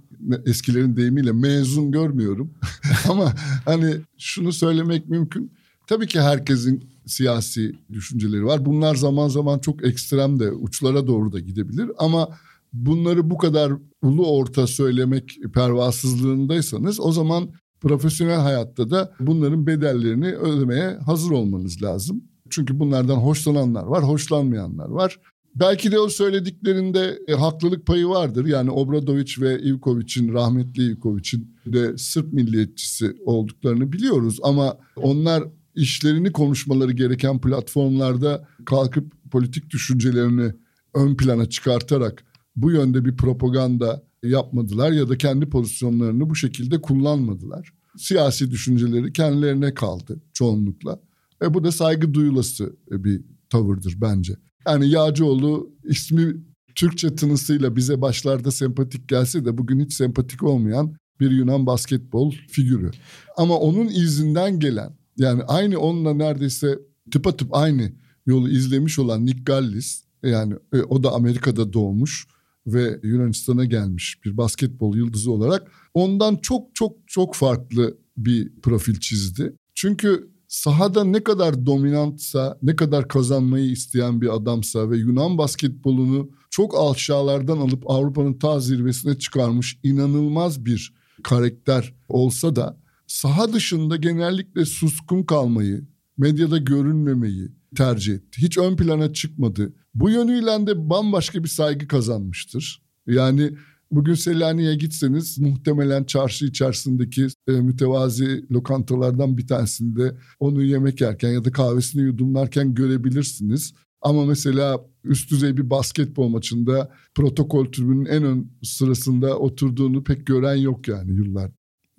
eskilerin 0.45 0.95
deyimiyle 0.95 1.31
mezun 1.31 1.91
görmüyorum. 1.91 2.53
Ama 3.09 3.33
hani 3.65 3.95
şunu 4.17 4.53
söylemek 4.53 5.09
mümkün. 5.09 5.51
Tabii 5.87 6.07
ki 6.07 6.21
herkesin 6.21 6.83
siyasi 7.05 7.75
düşünceleri 7.93 8.45
var. 8.45 8.65
Bunlar 8.65 8.95
zaman 8.95 9.27
zaman 9.27 9.59
çok 9.59 9.85
ekstrem 9.85 10.39
de 10.39 10.51
uçlara 10.51 11.07
doğru 11.07 11.31
da 11.31 11.39
gidebilir. 11.39 11.91
Ama 11.97 12.29
bunları 12.73 13.29
bu 13.29 13.37
kadar 13.37 13.73
ulu 14.01 14.37
orta 14.37 14.67
söylemek 14.67 15.37
pervasızlığındaysanız 15.53 16.99
o 16.99 17.11
zaman 17.11 17.49
profesyonel 17.81 18.39
hayatta 18.39 18.89
da 18.89 19.13
bunların 19.19 19.67
bedellerini 19.67 20.27
ödemeye 20.27 20.97
hazır 21.05 21.31
olmanız 21.31 21.83
lazım. 21.83 22.23
Çünkü 22.49 22.79
bunlardan 22.79 23.15
hoşlananlar 23.15 23.83
var, 23.83 24.03
hoşlanmayanlar 24.03 24.89
var. 24.89 25.19
Belki 25.55 25.91
de 25.91 25.99
o 25.99 26.09
söylediklerinde 26.09 27.19
e, 27.27 27.33
haklılık 27.33 27.85
payı 27.85 28.07
vardır. 28.07 28.45
Yani 28.45 28.71
Obradoviç 28.71 29.41
ve 29.41 29.61
Ivkoviç'in, 29.61 30.33
rahmetli 30.33 30.91
Ivkoviç'in 30.91 31.55
de 31.65 31.97
Sırp 31.97 32.33
milliyetçisi 32.33 33.17
olduklarını 33.25 33.91
biliyoruz. 33.91 34.39
Ama 34.43 34.77
onlar 34.95 35.43
işlerini 35.75 36.31
konuşmaları 36.31 36.91
gereken 36.91 37.41
platformlarda 37.41 38.47
kalkıp 38.65 39.31
politik 39.31 39.69
düşüncelerini 39.69 40.53
ön 40.93 41.17
plana 41.17 41.49
çıkartarak 41.49 42.23
bu 42.55 42.71
yönde 42.71 43.05
bir 43.05 43.17
propaganda 43.17 44.03
yapmadılar 44.23 44.91
ya 44.91 45.09
da 45.09 45.17
kendi 45.17 45.49
pozisyonlarını 45.49 46.29
bu 46.29 46.35
şekilde 46.35 46.81
kullanmadılar. 46.81 47.73
Siyasi 47.97 48.51
düşünceleri 48.51 49.13
kendilerine 49.13 49.73
kaldı 49.73 50.21
çoğunlukla. 50.33 50.99
E 51.41 51.53
bu 51.53 51.63
da 51.63 51.71
saygı 51.71 52.13
duyulası 52.13 52.75
bir 52.91 53.21
tavırdır 53.49 53.97
bence. 54.01 54.35
Yani 54.67 54.89
Yağcıoğlu 54.89 55.71
ismi 55.83 56.35
Türkçe 56.75 57.15
tınısıyla 57.15 57.75
bize 57.75 58.01
başlarda 58.01 58.51
sempatik 58.51 59.09
gelse 59.09 59.45
de 59.45 59.57
bugün 59.57 59.79
hiç 59.79 59.93
sempatik 59.93 60.43
olmayan 60.43 60.95
bir 61.19 61.31
Yunan 61.31 61.65
basketbol 61.65 62.31
figürü. 62.31 62.91
Ama 63.37 63.57
onun 63.57 63.87
izinden 63.87 64.59
gelen 64.59 64.97
yani 65.17 65.43
aynı 65.43 65.79
onunla 65.79 66.13
neredeyse 66.13 66.79
tıpatıp 67.11 67.55
aynı 67.55 67.91
yolu 68.25 68.49
izlemiş 68.49 68.99
olan 68.99 69.25
Nick 69.25 69.43
Gallis 69.43 70.03
yani 70.23 70.53
e, 70.73 70.81
o 70.81 71.03
da 71.03 71.11
Amerika'da 71.11 71.73
doğmuş 71.73 72.27
ve 72.67 72.99
Yunanistan'a 73.03 73.65
gelmiş 73.65 74.19
bir 74.25 74.37
basketbol 74.37 74.95
yıldızı 74.95 75.31
olarak 75.31 75.71
ondan 75.93 76.35
çok 76.41 76.75
çok 76.75 76.97
çok 77.07 77.35
farklı 77.35 77.97
bir 78.17 78.61
profil 78.61 78.99
çizdi. 78.99 79.53
Çünkü 79.75 80.32
sahada 80.53 81.03
ne 81.03 81.23
kadar 81.23 81.65
dominantsa, 81.65 82.57
ne 82.61 82.75
kadar 82.75 83.07
kazanmayı 83.07 83.71
isteyen 83.71 84.21
bir 84.21 84.35
adamsa 84.35 84.89
ve 84.89 84.97
Yunan 84.97 85.37
basketbolunu 85.37 86.29
çok 86.49 86.75
aşağılardan 86.91 87.57
alıp 87.57 87.89
Avrupa'nın 87.89 88.33
ta 88.33 88.59
zirvesine 88.59 89.17
çıkarmış 89.17 89.79
inanılmaz 89.83 90.65
bir 90.65 90.93
karakter 91.23 91.93
olsa 92.09 92.55
da 92.55 92.77
saha 93.07 93.53
dışında 93.53 93.95
genellikle 93.95 94.65
suskun 94.65 95.23
kalmayı, 95.23 95.87
medyada 96.17 96.57
görünmemeyi 96.57 97.51
tercih 97.77 98.13
etti. 98.13 98.41
Hiç 98.41 98.57
ön 98.57 98.75
plana 98.75 99.13
çıkmadı. 99.13 99.73
Bu 99.95 100.09
yönüyle 100.09 100.67
de 100.67 100.89
bambaşka 100.89 101.43
bir 101.43 101.49
saygı 101.49 101.87
kazanmıştır. 101.87 102.83
Yani 103.07 103.51
bugün 103.95 104.13
Selanik'e 104.13 104.75
gitseniz 104.75 105.39
muhtemelen 105.39 106.03
çarşı 106.03 106.45
içerisindeki 106.45 107.27
e, 107.47 107.51
mütevazi 107.51 108.45
lokantalardan 108.51 109.37
bir 109.37 109.47
tanesinde 109.47 110.17
onu 110.39 110.63
yemek 110.63 111.01
yerken 111.01 111.31
ya 111.31 111.45
da 111.45 111.51
kahvesini 111.51 112.01
yudumlarken 112.01 112.73
görebilirsiniz. 112.73 113.73
Ama 114.01 114.25
mesela 114.25 114.79
üst 115.03 115.31
düzey 115.31 115.57
bir 115.57 115.69
basketbol 115.69 116.27
maçında 116.27 116.91
protokol 117.15 117.65
tribünün 117.65 118.05
en 118.05 118.23
ön 118.23 118.51
sırasında 118.63 119.39
oturduğunu 119.39 120.03
pek 120.03 120.25
gören 120.25 120.55
yok 120.55 120.87
yani 120.87 121.11
yıllar. 121.15 121.51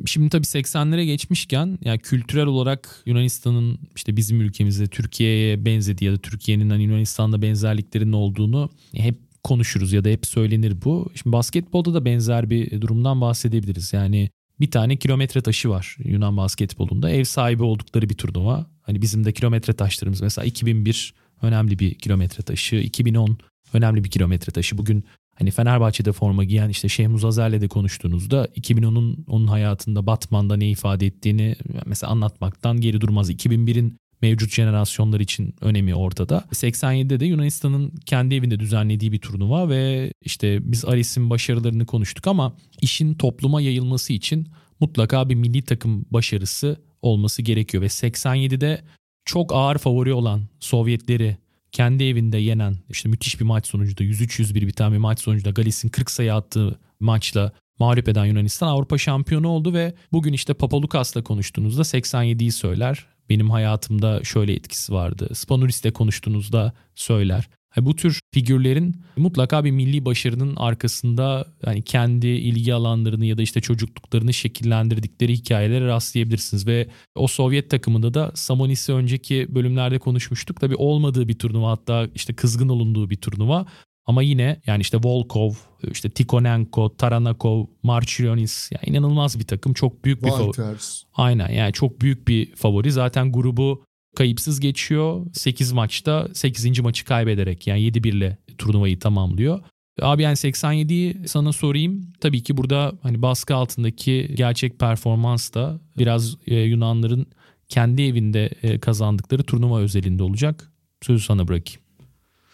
Şimdi 0.06 0.28
tabii 0.28 0.44
80'lere 0.46 1.04
geçmişken 1.04 1.78
yani 1.84 1.98
kültürel 1.98 2.46
olarak 2.46 3.02
Yunanistan'ın 3.06 3.78
işte 3.96 4.16
bizim 4.16 4.40
ülkemizde 4.40 4.86
Türkiye'ye 4.86 5.64
benzediği 5.64 6.10
ya 6.10 6.16
da 6.16 6.20
Türkiye'nin 6.20 6.70
hani 6.70 6.82
Yunanistan'da 6.82 7.42
benzerliklerinin 7.42 8.12
olduğunu 8.12 8.70
hep 8.94 9.18
konuşuruz 9.44 9.92
ya 9.92 10.04
da 10.04 10.08
hep 10.08 10.26
söylenir 10.26 10.82
bu. 10.84 11.10
Şimdi 11.14 11.32
basketbolda 11.32 11.94
da 11.94 12.04
benzer 12.04 12.50
bir 12.50 12.80
durumdan 12.80 13.20
bahsedebiliriz. 13.20 13.92
Yani 13.92 14.30
bir 14.60 14.70
tane 14.70 14.96
kilometre 14.96 15.40
taşı 15.40 15.70
var 15.70 15.96
Yunan 16.04 16.36
basketbolunda. 16.36 17.10
Ev 17.10 17.24
sahibi 17.24 17.62
oldukları 17.62 18.08
bir 18.08 18.14
turnuva. 18.14 18.66
Hani 18.82 19.02
bizim 19.02 19.24
de 19.24 19.32
kilometre 19.32 19.72
taşlarımız 19.72 20.20
mesela 20.20 20.44
2001 20.44 21.14
önemli 21.42 21.78
bir 21.78 21.94
kilometre 21.94 22.42
taşı, 22.42 22.76
2010 22.76 23.38
önemli 23.72 24.04
bir 24.04 24.10
kilometre 24.10 24.52
taşı. 24.52 24.78
Bugün 24.78 25.04
Hani 25.38 25.50
Fenerbahçe'de 25.50 26.12
forma 26.12 26.44
giyen 26.44 26.68
işte 26.68 26.88
Şehmuz 26.88 27.24
Azer'le 27.24 27.60
de 27.60 27.68
konuştuğunuzda 27.68 28.44
2010'un 28.44 29.24
onun 29.28 29.46
hayatında 29.46 30.06
Batman'da 30.06 30.56
ne 30.56 30.70
ifade 30.70 31.06
ettiğini 31.06 31.56
mesela 31.86 32.10
anlatmaktan 32.10 32.80
geri 32.80 33.00
durmaz. 33.00 33.30
2001'in 33.30 33.96
mevcut 34.24 34.52
jenerasyonlar 34.52 35.20
için 35.20 35.54
önemi 35.60 35.94
ortada. 35.94 36.44
87'de 36.52 37.20
de 37.20 37.26
Yunanistan'ın 37.26 37.92
kendi 38.06 38.34
evinde 38.34 38.60
düzenlediği 38.60 39.12
bir 39.12 39.18
turnuva 39.18 39.68
ve 39.68 40.12
işte 40.20 40.72
biz 40.72 40.84
Aris'in 40.84 41.30
başarılarını 41.30 41.86
konuştuk 41.86 42.26
ama 42.26 42.56
işin 42.80 43.14
topluma 43.14 43.60
yayılması 43.60 44.12
için 44.12 44.48
mutlaka 44.80 45.28
bir 45.28 45.34
milli 45.34 45.62
takım 45.62 46.04
başarısı 46.10 46.76
olması 47.02 47.42
gerekiyor 47.42 47.82
ve 47.82 47.86
87'de 47.86 48.82
çok 49.24 49.54
ağır 49.54 49.78
favori 49.78 50.12
olan 50.12 50.48
Sovyetleri 50.60 51.36
kendi 51.72 52.04
evinde 52.04 52.38
yenen 52.38 52.76
işte 52.90 53.08
müthiş 53.08 53.40
bir 53.40 53.44
maç 53.44 53.66
sonucunda 53.66 54.04
103-101 54.04 54.66
biten 54.66 54.92
bir 54.92 54.98
maç 54.98 55.20
sonucunda 55.20 55.50
Galis'in 55.50 55.88
40 55.88 56.10
sayı 56.10 56.34
attığı 56.34 56.78
maçla 57.00 57.52
mağlup 57.78 58.08
eden 58.08 58.24
Yunanistan 58.24 58.68
Avrupa 58.68 58.98
şampiyonu 58.98 59.48
oldu 59.48 59.74
ve 59.74 59.94
bugün 60.12 60.32
işte 60.32 60.54
Papalukas'la 60.54 61.24
konuştuğunuzda 61.24 61.82
87'yi 61.82 62.52
söyler. 62.52 63.13
Benim 63.30 63.50
hayatımda 63.50 64.24
şöyle 64.24 64.52
etkisi 64.52 64.92
vardı. 64.92 65.28
Spanulis'le 65.34 65.92
konuştuğunuzda 65.94 66.72
söyler. 66.94 67.48
Bu 67.80 67.96
tür 67.96 68.20
figürlerin 68.34 68.96
mutlaka 69.16 69.64
bir 69.64 69.70
milli 69.70 70.04
başarının 70.04 70.56
arkasında 70.56 71.46
yani 71.66 71.82
kendi 71.82 72.26
ilgi 72.26 72.74
alanlarını 72.74 73.26
ya 73.26 73.38
da 73.38 73.42
işte 73.42 73.60
çocukluklarını 73.60 74.34
şekillendirdikleri 74.34 75.32
hikayelere 75.32 75.86
rastlayabilirsiniz. 75.86 76.66
Ve 76.66 76.88
o 77.14 77.26
Sovyet 77.26 77.70
takımında 77.70 78.14
da 78.14 78.32
Samonis'i 78.34 78.92
önceki 78.92 79.46
bölümlerde 79.54 79.98
konuşmuştuk. 79.98 80.60
Tabii 80.60 80.76
olmadığı 80.76 81.28
bir 81.28 81.38
turnuva 81.38 81.70
hatta 81.70 82.08
işte 82.14 82.34
kızgın 82.34 82.68
olunduğu 82.68 83.10
bir 83.10 83.16
turnuva. 83.16 83.66
Ama 84.06 84.22
yine 84.22 84.60
yani 84.66 84.80
işte 84.80 84.98
Volkov, 85.04 85.52
işte 85.90 86.10
Tikonenko, 86.10 86.96
Taranakov, 86.96 87.66
Marchionis 87.82 88.70
yani 88.72 88.96
inanılmaz 88.96 89.38
bir 89.38 89.44
takım. 89.44 89.74
Çok 89.74 90.04
büyük 90.04 90.22
bir 90.22 90.30
favori. 90.30 90.76
Aynen 91.14 91.48
yani 91.48 91.72
çok 91.72 92.00
büyük 92.00 92.28
bir 92.28 92.54
favori. 92.56 92.92
Zaten 92.92 93.32
grubu 93.32 93.84
kayıpsız 94.16 94.60
geçiyor. 94.60 95.26
8 95.32 95.72
maçta 95.72 96.28
8. 96.34 96.80
maçı 96.80 97.04
kaybederek 97.04 97.66
yani 97.66 97.80
7-1 97.80 98.08
ile 98.08 98.38
turnuvayı 98.58 98.98
tamamlıyor. 98.98 99.60
Abi 100.02 100.22
yani 100.22 100.34
87'yi 100.34 101.28
sana 101.28 101.52
sorayım. 101.52 102.12
Tabii 102.20 102.42
ki 102.42 102.56
burada 102.56 102.92
hani 103.02 103.22
baskı 103.22 103.54
altındaki 103.54 104.34
gerçek 104.34 104.78
performans 104.78 105.54
da 105.54 105.80
biraz 105.98 106.36
e, 106.46 106.54
Yunanların 106.54 107.26
kendi 107.68 108.02
evinde 108.02 108.50
e, 108.62 108.78
kazandıkları 108.78 109.42
turnuva 109.42 109.80
özelinde 109.80 110.22
olacak. 110.22 110.72
Sözü 111.02 111.24
sana 111.24 111.48
bırakayım. 111.48 111.80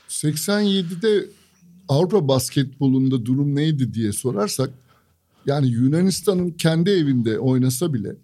87'de 0.08 1.39
Avrupa 1.90 2.29
basketbolunda 2.29 3.26
durum 3.26 3.55
neydi 3.55 3.94
diye 3.94 4.12
sorarsak 4.12 4.70
yani 5.46 5.68
Yunanistan'ın 5.68 6.50
kendi 6.50 6.90
evinde 6.90 7.38
oynasa 7.38 7.94
bile 7.94 8.16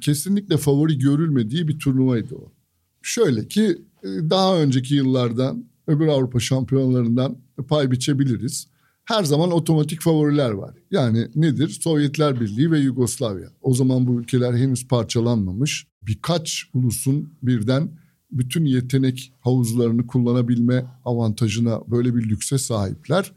kesinlikle 0.00 0.56
favori 0.56 0.98
görülmediği 0.98 1.68
bir 1.68 1.78
turnuvaydı 1.78 2.34
o. 2.34 2.52
Şöyle 3.02 3.48
ki 3.48 3.78
e, 4.02 4.08
daha 4.30 4.58
önceki 4.58 4.94
yıllardan 4.94 5.64
öbür 5.86 6.06
Avrupa 6.06 6.40
şampiyonlarından 6.40 7.36
pay 7.68 7.90
biçebiliriz. 7.90 8.66
Her 9.04 9.24
zaman 9.24 9.50
otomatik 9.50 10.02
favoriler 10.02 10.50
var. 10.50 10.74
Yani 10.90 11.28
nedir? 11.34 11.68
Sovyetler 11.68 12.40
Birliği 12.40 12.70
ve 12.70 12.78
Yugoslavya. 12.78 13.48
O 13.62 13.74
zaman 13.74 14.06
bu 14.06 14.20
ülkeler 14.20 14.54
henüz 14.54 14.88
parçalanmamış. 14.88 15.86
Birkaç 16.02 16.64
ulusun 16.74 17.32
birden 17.42 17.90
bütün 18.32 18.64
yetenek 18.64 19.32
havuzlarını 19.40 20.06
kullanabilme 20.06 20.86
avantajına 21.04 21.80
böyle 21.86 22.14
bir 22.14 22.28
lükse 22.28 22.58
sahipler. 22.58 23.32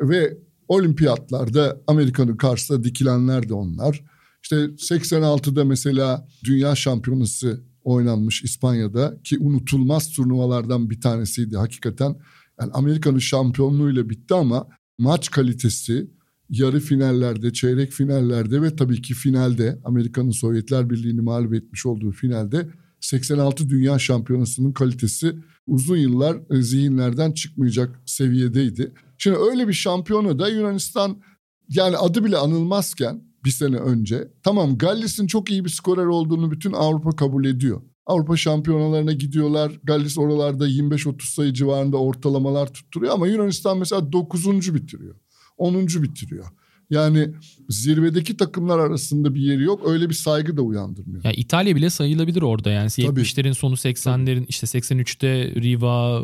Ve 0.00 0.38
olimpiyatlarda 0.68 1.82
Amerika'nın 1.86 2.36
karşısında 2.36 2.84
dikilenler 2.84 3.48
de 3.48 3.54
onlar. 3.54 4.04
İşte 4.42 4.56
86'da 4.56 5.64
mesela 5.64 6.28
dünya 6.44 6.74
şampiyonası 6.74 7.64
oynanmış 7.84 8.42
İspanya'da 8.42 9.20
ki 9.24 9.38
unutulmaz 9.38 10.10
turnuvalardan 10.10 10.90
bir 10.90 11.00
tanesiydi 11.00 11.56
hakikaten. 11.56 12.16
Yani 12.60 12.72
Amerika'nın 12.72 13.18
şampiyonluğuyla 13.18 14.10
bitti 14.10 14.34
ama 14.34 14.68
maç 14.98 15.30
kalitesi 15.30 16.10
yarı 16.48 16.80
finallerde, 16.80 17.52
çeyrek 17.52 17.92
finallerde 17.92 18.62
ve 18.62 18.76
tabii 18.76 19.02
ki 19.02 19.14
finalde 19.14 19.80
Amerika'nın 19.84 20.30
Sovyetler 20.30 20.90
Birliği'ni 20.90 21.20
mağlup 21.20 21.54
etmiş 21.54 21.86
olduğu 21.86 22.10
finalde 22.10 22.68
86 23.04 23.68
Dünya 23.68 23.98
Şampiyonası'nın 23.98 24.72
kalitesi 24.72 25.36
uzun 25.66 25.96
yıllar 25.96 26.36
e, 26.50 26.62
zihinlerden 26.62 27.32
çıkmayacak 27.32 28.00
seviyedeydi. 28.06 28.92
Şimdi 29.18 29.38
öyle 29.38 29.68
bir 29.68 29.72
şampiyonu 29.72 30.38
da 30.38 30.48
Yunanistan 30.48 31.22
yani 31.68 31.96
adı 31.96 32.24
bile 32.24 32.36
anılmazken 32.36 33.22
bir 33.44 33.50
sene 33.50 33.76
önce 33.76 34.28
tamam 34.42 34.78
Gallis'in 34.78 35.26
çok 35.26 35.50
iyi 35.50 35.64
bir 35.64 35.70
skorer 35.70 36.06
olduğunu 36.06 36.50
bütün 36.50 36.72
Avrupa 36.72 37.10
kabul 37.10 37.44
ediyor. 37.44 37.82
Avrupa 38.06 38.36
şampiyonalarına 38.36 39.12
gidiyorlar. 39.12 39.80
Gallis 39.84 40.18
oralarda 40.18 40.68
25-30 40.68 41.34
sayı 41.34 41.52
civarında 41.52 41.96
ortalamalar 41.96 42.72
tutturuyor 42.72 43.12
ama 43.14 43.26
Yunanistan 43.26 43.78
mesela 43.78 44.12
9. 44.12 44.74
bitiriyor. 44.74 45.14
10. 45.56 45.86
bitiriyor. 45.86 46.46
Yani 46.90 47.28
zirvedeki 47.68 48.36
takımlar 48.36 48.78
arasında 48.78 49.34
bir 49.34 49.40
yeri 49.40 49.62
yok. 49.62 49.82
Öyle 49.86 50.08
bir 50.08 50.14
saygı 50.14 50.56
da 50.56 50.62
uyandırmıyor. 50.62 51.24
Yani 51.24 51.34
İtalya 51.36 51.76
bile 51.76 51.90
sayılabilir 51.90 52.42
orada 52.42 52.70
yani. 52.70 52.90
Tabii. 52.90 53.20
70'lerin 53.20 53.54
sonu 53.54 53.74
80'lerin 53.74 54.44
işte 54.48 54.66
83'te 54.78 55.54
Riva 55.62 56.22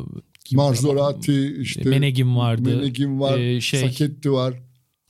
Marzorati 0.53 1.57
işte 1.61 1.89
Menegim 1.91 2.37
vardı. 2.37 2.77
Menegim 2.77 3.21
var, 3.21 3.39
Ee, 3.39 3.61
şey- 3.61 3.81
Saketti 3.81 4.33
var. 4.33 4.55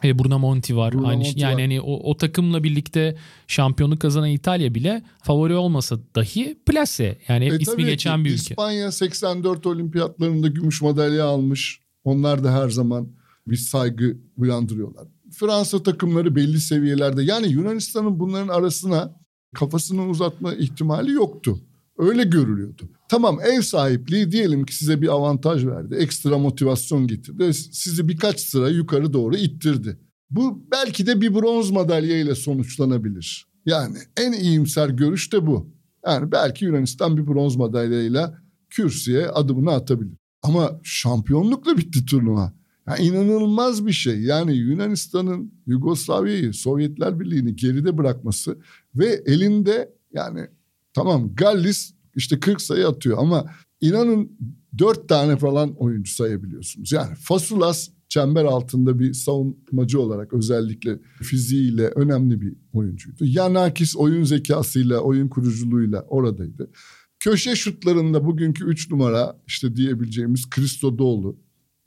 E, 0.05 0.19
Bruno 0.19 0.39
Monti 0.39 0.77
var. 0.77 0.93
Bruno 0.93 1.07
Aynı 1.09 1.23
Monti 1.25 1.41
yani 1.41 1.55
var. 1.55 1.61
hani 1.61 1.81
o, 1.81 2.11
o 2.11 2.17
takımla 2.17 2.65
birlikte 2.65 3.17
şampiyonluk 3.47 4.01
kazanan 4.01 4.29
İtalya 4.29 4.75
bile 4.75 5.03
favori 5.23 5.55
olmasa 5.55 5.99
dahi 6.15 6.59
plase. 6.67 7.19
Yani 7.29 7.45
E 7.45 7.59
ismi 7.59 7.85
geçen 7.85 8.25
bir 8.25 8.31
ülke. 8.31 8.41
İspanya 8.41 8.93
84 8.93 9.67
olimpiyatlarında 9.67 10.49
gümüş 10.49 10.83
madalya 10.83 11.25
almış. 11.25 11.81
Onlar 12.05 12.45
da 12.45 12.53
her 12.63 12.69
zaman 12.69 13.09
bir 13.47 13.57
saygı 13.57 14.17
uyandırıyorlar. 14.37 15.09
Fransa 15.31 15.83
takımları 15.83 16.37
belli 16.37 16.61
seviyelerde. 16.61 17.23
Yani 17.23 17.49
Yunanistan'ın 17.49 18.21
bunların 18.21 18.49
arasına 18.49 19.21
kafasını 19.55 20.09
uzatma 20.09 20.55
ihtimali 20.55 21.13
yoktu. 21.13 21.59
Öyle 21.99 22.25
görülüyordu. 22.25 22.89
Tamam 23.09 23.39
ev 23.41 23.61
sahipliği 23.61 24.33
diyelim 24.33 24.65
ki 24.65 24.77
size 24.77 25.03
bir 25.03 25.09
avantaj 25.09 25.67
verdi. 25.67 25.95
Ekstra 25.95 26.39
motivasyon 26.39 27.07
getirdi. 27.07 27.55
Sizi 27.55 28.09
birkaç 28.09 28.41
sıra 28.41 28.69
yukarı 28.69 29.13
doğru 29.13 29.37
ittirdi. 29.37 29.99
Bu 30.31 30.63
belki 30.73 31.07
de 31.07 31.21
bir 31.21 31.35
bronz 31.35 31.71
madalya 31.71 32.21
ile 32.21 32.35
sonuçlanabilir. 32.35 33.47
Yani 33.67 33.99
en 34.17 34.33
iyimser 34.33 34.89
görüş 34.89 35.33
de 35.33 35.47
bu. 35.47 35.71
Yani 36.07 36.33
belki 36.33 36.65
Yunanistan 36.65 37.17
bir 37.17 37.27
bronz 37.27 37.57
madalyayla 37.57 38.39
kürsüye 38.71 39.29
adımını 39.29 39.71
atabilir. 39.71 40.17
Ama 40.43 40.81
şampiyonlukla 40.83 41.77
bitti 41.77 42.05
turnuva. 42.07 42.53
Yani 42.87 43.07
inanılmaz 43.07 43.87
bir 43.87 43.93
şey. 43.93 44.21
Yani 44.21 44.57
Yunanistan'ın 44.57 45.53
Yugoslavya'yı, 45.67 46.53
Sovyetler 46.53 47.21
Birliği'ni 47.21 47.57
geride 47.57 47.99
bırakması 47.99 48.59
ve 48.95 49.23
elinde 49.27 49.95
yani 50.13 50.47
tamam 50.95 51.35
Gallis 51.35 51.95
işte 52.17 52.41
40 52.41 52.61
sayı 52.61 52.89
atıyor 52.89 53.19
ama 53.19 53.51
inanın 53.81 54.39
4 54.79 55.09
tane 55.09 55.37
falan 55.37 55.75
oyuncu 55.75 56.13
sayabiliyorsunuz. 56.13 56.93
Yani 56.93 57.15
Fasulas 57.15 57.89
çember 58.09 58.45
altında 58.45 58.99
bir 58.99 59.15
savunmacı 59.15 60.01
olarak 60.01 60.33
özellikle 60.33 60.99
fiziğiyle 61.23 61.89
önemli 61.89 62.41
bir 62.41 62.55
oyuncuydu. 62.73 63.25
Yanakis 63.25 63.97
oyun 63.97 64.25
zekasıyla, 64.25 64.99
oyun 64.99 65.29
kuruculuğuyla 65.29 66.03
oradaydı. 66.03 66.71
Köşe 67.19 67.57
şutlarında 67.57 68.25
bugünkü 68.25 68.65
3 68.65 68.91
numara 68.91 69.41
işte 69.47 69.77
diyebileceğimiz 69.77 70.51
Christodoğlu 70.51 71.37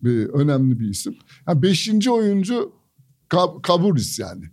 bir 0.04 0.26
önemli 0.26 0.80
bir 0.80 0.90
isim. 0.90 1.16
Yani 1.48 1.62
beşinci 1.62 2.12
oyuncu 2.12 2.72
Kab- 3.30 3.62
Kaburis 3.62 4.20
yani. 4.20 4.44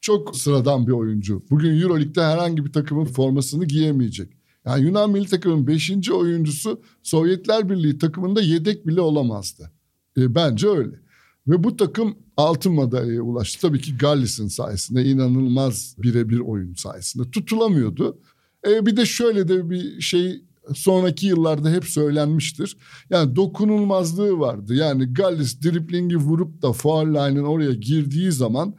Çok 0.00 0.36
sıradan 0.36 0.86
bir 0.86 0.92
oyuncu. 0.92 1.42
Bugün 1.50 1.80
Euroleague'de 1.80 2.22
herhangi 2.22 2.64
bir 2.64 2.72
takımın 2.72 3.04
formasını 3.04 3.64
giyemeyecek. 3.64 4.32
Yani 4.66 4.84
Yunan 4.84 5.10
milli 5.10 5.26
takımın 5.26 5.66
beşinci 5.66 6.12
oyuncusu 6.12 6.82
Sovyetler 7.02 7.68
Birliği 7.70 7.98
takımında 7.98 8.40
yedek 8.40 8.86
bile 8.86 9.00
olamazdı. 9.00 9.70
E, 10.18 10.34
bence 10.34 10.68
öyle. 10.68 11.00
Ve 11.46 11.64
bu 11.64 11.76
takım 11.76 12.16
altın 12.36 12.72
madalyaya 12.72 13.22
ulaştı. 13.22 13.60
Tabii 13.60 13.80
ki 13.80 13.96
Gallis'in 13.96 14.48
sayesinde 14.48 15.04
inanılmaz 15.04 15.94
birebir 15.98 16.38
oyun 16.40 16.74
sayesinde. 16.74 17.30
Tutulamıyordu. 17.30 18.18
E, 18.66 18.86
bir 18.86 18.96
de 18.96 19.06
şöyle 19.06 19.48
de 19.48 19.70
bir 19.70 20.00
şey 20.00 20.44
sonraki 20.74 21.26
yıllarda 21.26 21.70
hep 21.70 21.84
söylenmiştir. 21.84 22.76
Yani 23.10 23.36
dokunulmazlığı 23.36 24.38
vardı. 24.38 24.74
Yani 24.74 25.12
Gallis 25.12 25.62
driplingi 25.62 26.16
vurup 26.16 26.62
da 26.62 26.72
foul 26.72 27.06
line'ın 27.06 27.44
oraya 27.44 27.72
girdiği 27.72 28.32
zaman 28.32 28.74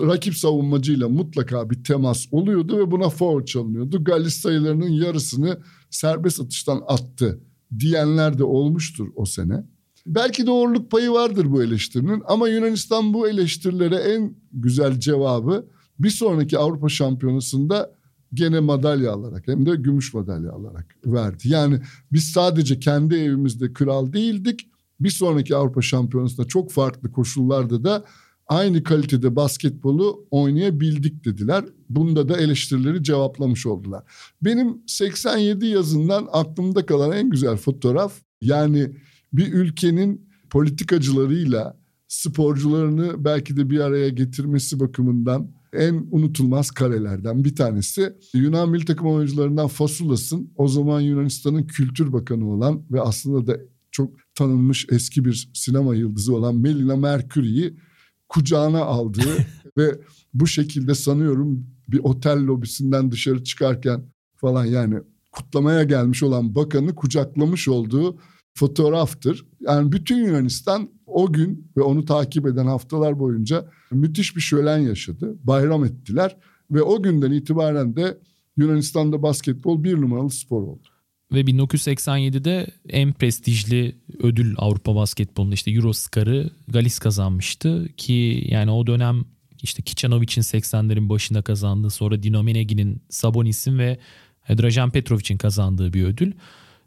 rakip 0.00 0.36
savunmacıyla 0.36 1.08
mutlaka 1.08 1.70
bir 1.70 1.84
temas 1.84 2.26
oluyordu 2.30 2.78
ve 2.78 2.90
buna 2.90 3.08
foul 3.08 3.44
çalınıyordu. 3.44 4.04
Gallis 4.04 4.34
sayılarının 4.34 4.88
yarısını 4.88 5.60
serbest 5.90 6.40
atıştan 6.40 6.82
attı 6.86 7.40
diyenler 7.78 8.38
de 8.38 8.44
olmuştur 8.44 9.08
o 9.16 9.24
sene. 9.24 9.64
Belki 10.06 10.46
doğruluk 10.46 10.90
payı 10.90 11.10
vardır 11.10 11.52
bu 11.52 11.62
eleştirinin 11.62 12.22
ama 12.26 12.48
Yunanistan 12.48 13.14
bu 13.14 13.28
eleştirilere 13.28 13.96
en 13.96 14.36
güzel 14.52 15.00
cevabı 15.00 15.66
bir 15.98 16.10
sonraki 16.10 16.58
Avrupa 16.58 16.88
Şampiyonası'nda 16.88 17.95
gene 18.34 18.60
madalya 18.60 19.12
alarak 19.12 19.48
hem 19.48 19.66
de 19.66 19.76
gümüş 19.76 20.14
madalya 20.14 20.52
alarak 20.52 20.96
verdi. 21.06 21.48
Yani 21.48 21.80
biz 22.12 22.24
sadece 22.24 22.78
kendi 22.80 23.14
evimizde 23.14 23.72
kral 23.72 24.12
değildik. 24.12 24.68
Bir 25.00 25.10
sonraki 25.10 25.56
Avrupa 25.56 25.82
Şampiyonası'nda 25.82 26.48
çok 26.48 26.72
farklı 26.72 27.12
koşullarda 27.12 27.84
da 27.84 28.04
aynı 28.46 28.82
kalitede 28.82 29.36
basketbolu 29.36 30.26
oynayabildik 30.30 31.24
dediler. 31.24 31.64
Bunda 31.88 32.28
da 32.28 32.36
eleştirileri 32.36 33.02
cevaplamış 33.02 33.66
oldular. 33.66 34.02
Benim 34.42 34.82
87 34.86 35.66
yazından 35.66 36.28
aklımda 36.32 36.86
kalan 36.86 37.12
en 37.12 37.30
güzel 37.30 37.56
fotoğraf 37.56 38.12
yani 38.40 38.96
bir 39.32 39.52
ülkenin 39.52 40.28
politikacılarıyla 40.50 41.76
sporcularını 42.08 43.24
belki 43.24 43.56
de 43.56 43.70
bir 43.70 43.80
araya 43.80 44.08
getirmesi 44.08 44.80
bakımından 44.80 45.50
en 45.76 46.08
unutulmaz 46.10 46.70
karelerden 46.70 47.44
bir 47.44 47.56
tanesi. 47.56 48.12
Yunan 48.34 48.70
milli 48.70 48.84
takım 48.84 49.06
oyuncularından 49.06 49.68
Fasulas'ın 49.68 50.52
o 50.56 50.68
zaman 50.68 51.00
Yunanistan'ın 51.00 51.62
kültür 51.62 52.12
bakanı 52.12 52.50
olan 52.50 52.82
ve 52.90 53.00
aslında 53.00 53.46
da 53.46 53.60
çok 53.90 54.14
tanınmış 54.34 54.86
eski 54.90 55.24
bir 55.24 55.50
sinema 55.54 55.94
yıldızı 55.94 56.34
olan 56.34 56.56
Melina 56.56 56.96
Mercury'yi 56.96 57.76
kucağına 58.28 58.80
aldığı 58.80 59.36
ve 59.78 60.00
bu 60.34 60.46
şekilde 60.46 60.94
sanıyorum 60.94 61.66
bir 61.88 61.98
otel 61.98 62.46
lobisinden 62.46 63.10
dışarı 63.10 63.44
çıkarken 63.44 64.04
falan 64.36 64.64
yani 64.64 65.00
kutlamaya 65.32 65.84
gelmiş 65.84 66.22
olan 66.22 66.54
bakanı 66.54 66.94
kucaklamış 66.94 67.68
olduğu 67.68 68.18
fotoğraftır. 68.56 69.46
Yani 69.60 69.92
bütün 69.92 70.24
Yunanistan 70.24 70.90
o 71.06 71.32
gün 71.32 71.70
ve 71.76 71.82
onu 71.82 72.04
takip 72.04 72.46
eden 72.46 72.66
haftalar 72.66 73.18
boyunca 73.18 73.70
müthiş 73.90 74.36
bir 74.36 74.40
şölen 74.40 74.78
yaşadı. 74.78 75.36
Bayram 75.44 75.84
ettiler 75.84 76.36
ve 76.70 76.82
o 76.82 77.02
günden 77.02 77.32
itibaren 77.32 77.96
de 77.96 78.18
Yunanistan'da 78.56 79.22
basketbol 79.22 79.84
bir 79.84 80.00
numaralı 80.00 80.30
spor 80.30 80.62
oldu. 80.62 80.88
Ve 81.32 81.40
1987'de 81.40 82.66
en 82.88 83.12
prestijli 83.12 83.96
ödül 84.18 84.54
Avrupa 84.58 84.94
basketbolunda 84.94 85.54
işte 85.54 85.70
Euroscar'ı 85.70 86.50
Galis 86.68 86.98
kazanmıştı 86.98 87.88
ki 87.96 88.44
yani 88.48 88.70
o 88.70 88.86
dönem 88.86 89.24
işte 89.62 89.82
Kicanovic'in 89.82 90.42
80'lerin 90.42 91.08
başında 91.08 91.42
kazandığı 91.42 91.90
sonra 91.90 92.22
Dino 92.22 92.42
Menegi'nin 92.42 93.02
Sabonis'in 93.08 93.78
ve 93.78 93.98
Drajan 94.48 94.90
Petrovic'in 94.90 95.38
kazandığı 95.38 95.92
bir 95.92 96.04
ödül. 96.04 96.32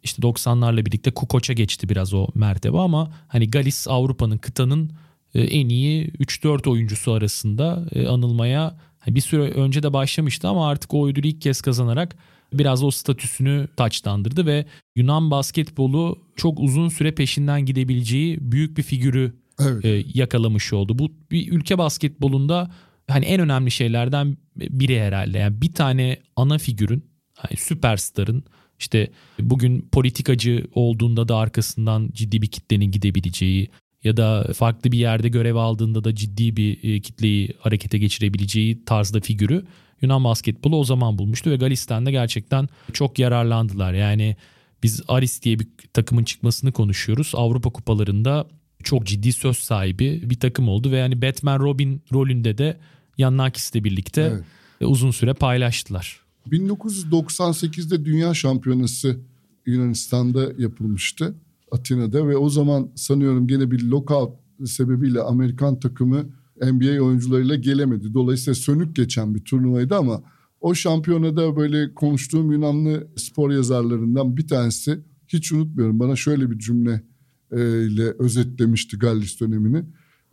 İşte 0.04 0.22
90'larla 0.22 0.86
birlikte 0.86 1.12
Kukoç'a 1.12 1.54
geçti 1.54 1.90
biraz 1.90 2.14
o 2.14 2.28
mertebe 2.36 2.78
ama 2.78 3.12
hani 3.28 3.50
Galis 3.50 3.88
Avrupa'nın 3.88 4.38
kıtanın 4.38 4.92
e, 5.34 5.42
en 5.42 5.70
iyi 5.70 6.12
3-4 6.12 6.70
oyuncusu 6.70 7.12
arasında 7.12 7.86
e, 7.92 8.08
anılmaya 8.08 8.78
bir 9.08 9.22
süre 9.22 9.42
önce 9.42 9.84
de 9.84 9.94
başlamıştı 9.94 10.48
ama 10.48 10.70
artık 10.70 10.94
o 10.94 11.08
ödülü 11.08 11.28
ilk 11.28 11.42
kez 11.42 11.62
kazanarak 11.62 12.16
biraz 12.54 12.84
o 12.84 12.92
statüsünü 12.92 13.68
taçlandırdı 13.78 14.46
ve 14.46 14.66
Yunan 14.96 15.32
basketbolu 15.32 16.20
çok 16.36 16.60
uzun 16.60 16.90
süre 16.90 17.12
peşinden 17.12 17.66
gidebileceği 17.66 18.38
büyük 18.42 18.78
bir 18.78 18.84
figürü 18.84 19.34
Evet. 19.60 19.86
e, 19.86 20.04
yakalamış 20.14 20.74
oldu. 20.74 21.00
Bu 21.00 21.12
bir 21.32 21.52
ülke 21.52 21.78
basketbolunda 21.78 22.72
hani 23.08 23.26
en 23.26 23.42
önemli 23.42 23.72
şeylerden 23.72 24.38
biri 24.56 25.02
herhalde. 25.02 25.38
Yani 25.38 25.62
bir 25.62 25.74
tane 25.74 26.18
ana 26.36 26.58
figürün, 26.58 27.04
hani 27.34 27.58
süperstarın 27.58 28.44
işte 28.80 29.12
bugün 29.39 29.89
politikacı 29.92 30.65
olduğunda 30.74 31.28
da 31.28 31.38
arkasından 31.38 32.10
ciddi 32.13 32.42
bir 32.42 32.48
kitlenin 32.48 32.92
gidebileceği 32.92 33.70
ya 34.04 34.18
da 34.18 34.48
farklı 34.54 34.92
bir 34.92 34.98
yerde 34.98 35.30
görev 35.30 35.56
aldığında 35.56 36.04
da 36.04 36.15
ciddi 36.15 36.58
bir 36.58 36.84
e, 36.84 37.02
kitleyi 37.02 37.54
harekete 37.60 37.98
geçirebileceği 37.98 38.86
tarzda 38.86 39.20
figürü 39.20 39.65
Yunan 40.02 40.24
basketbolu 40.24 40.78
o 40.78 40.84
zaman 40.84 41.18
bulmuştu 41.18 41.52
ve 41.52 41.56
Galistan'da 41.56 42.12
gerçekten 42.12 42.70
çok 42.94 43.20
yararlandılar. 43.20 43.94
Yani 43.94 44.36
biz 44.84 45.02
Aris 45.08 45.42
diye 45.42 45.60
bir 45.60 45.68
takımın 45.94 46.24
çıkmasını 46.24 46.72
konuşuyoruz. 46.72 47.32
Avrupa 47.36 47.70
kupalarında 47.70 48.48
çok 48.84 49.06
ciddi 49.06 49.34
söz 49.34 49.58
sahibi 49.58 50.30
bir 50.30 50.39
takım 50.39 50.70
oldu 50.70 50.92
ve 50.92 50.98
yani 50.98 51.22
Batman 51.22 51.60
Robin 51.60 52.04
rolünde 52.13 52.58
de 52.58 52.78
Yannakis'le 53.18 53.76
birlikte 53.76 54.22
Evet. 54.22 54.44
uzun 54.82 55.12
süre 55.12 55.34
paylaştılar. 55.34 56.20
1998'de 56.47 58.06
Dünya 58.06 58.34
Şampiyonası 58.34 59.17
Yunanistan'da 59.65 60.52
yapılmıştı. 60.58 61.36
Atina'da 61.71 62.28
ve 62.28 62.38
o 62.38 62.49
zaman 62.49 62.89
sanıyorum 62.95 63.47
gene 63.47 63.71
bir 63.71 63.84
lockout 63.84 64.34
sebebiyle 64.65 65.21
Amerikan 65.21 65.80
takımı 65.80 66.25
NBA 66.62 67.04
oyuncularıyla 67.04 67.56
gelemedi. 67.56 68.13
Dolayısıyla 68.13 68.56
sönük 68.56 68.95
geçen 68.95 69.36
bir 69.36 69.39
turnuvaydı 69.39 69.95
ama 69.95 70.23
o 70.62 70.75
şampiyonada 70.75 71.56
böyle 71.56 71.93
konuştuğum 71.93 72.52
Yunanlı 72.52 73.08
spor 73.15 73.52
yazarlarından 73.52 74.38
bir 74.38 74.47
tanesi 74.47 74.99
hiç 75.28 75.52
unutmuyorum 75.52 75.99
bana 75.99 76.15
şöyle 76.15 76.52
bir 76.52 76.60
cümle 76.60 77.04
e, 77.52 77.86
ile 77.86 78.13
özetlemişti 78.19 78.97
Gallis 78.97 79.39
dönemini. 79.39 79.84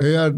Eğer 0.00 0.34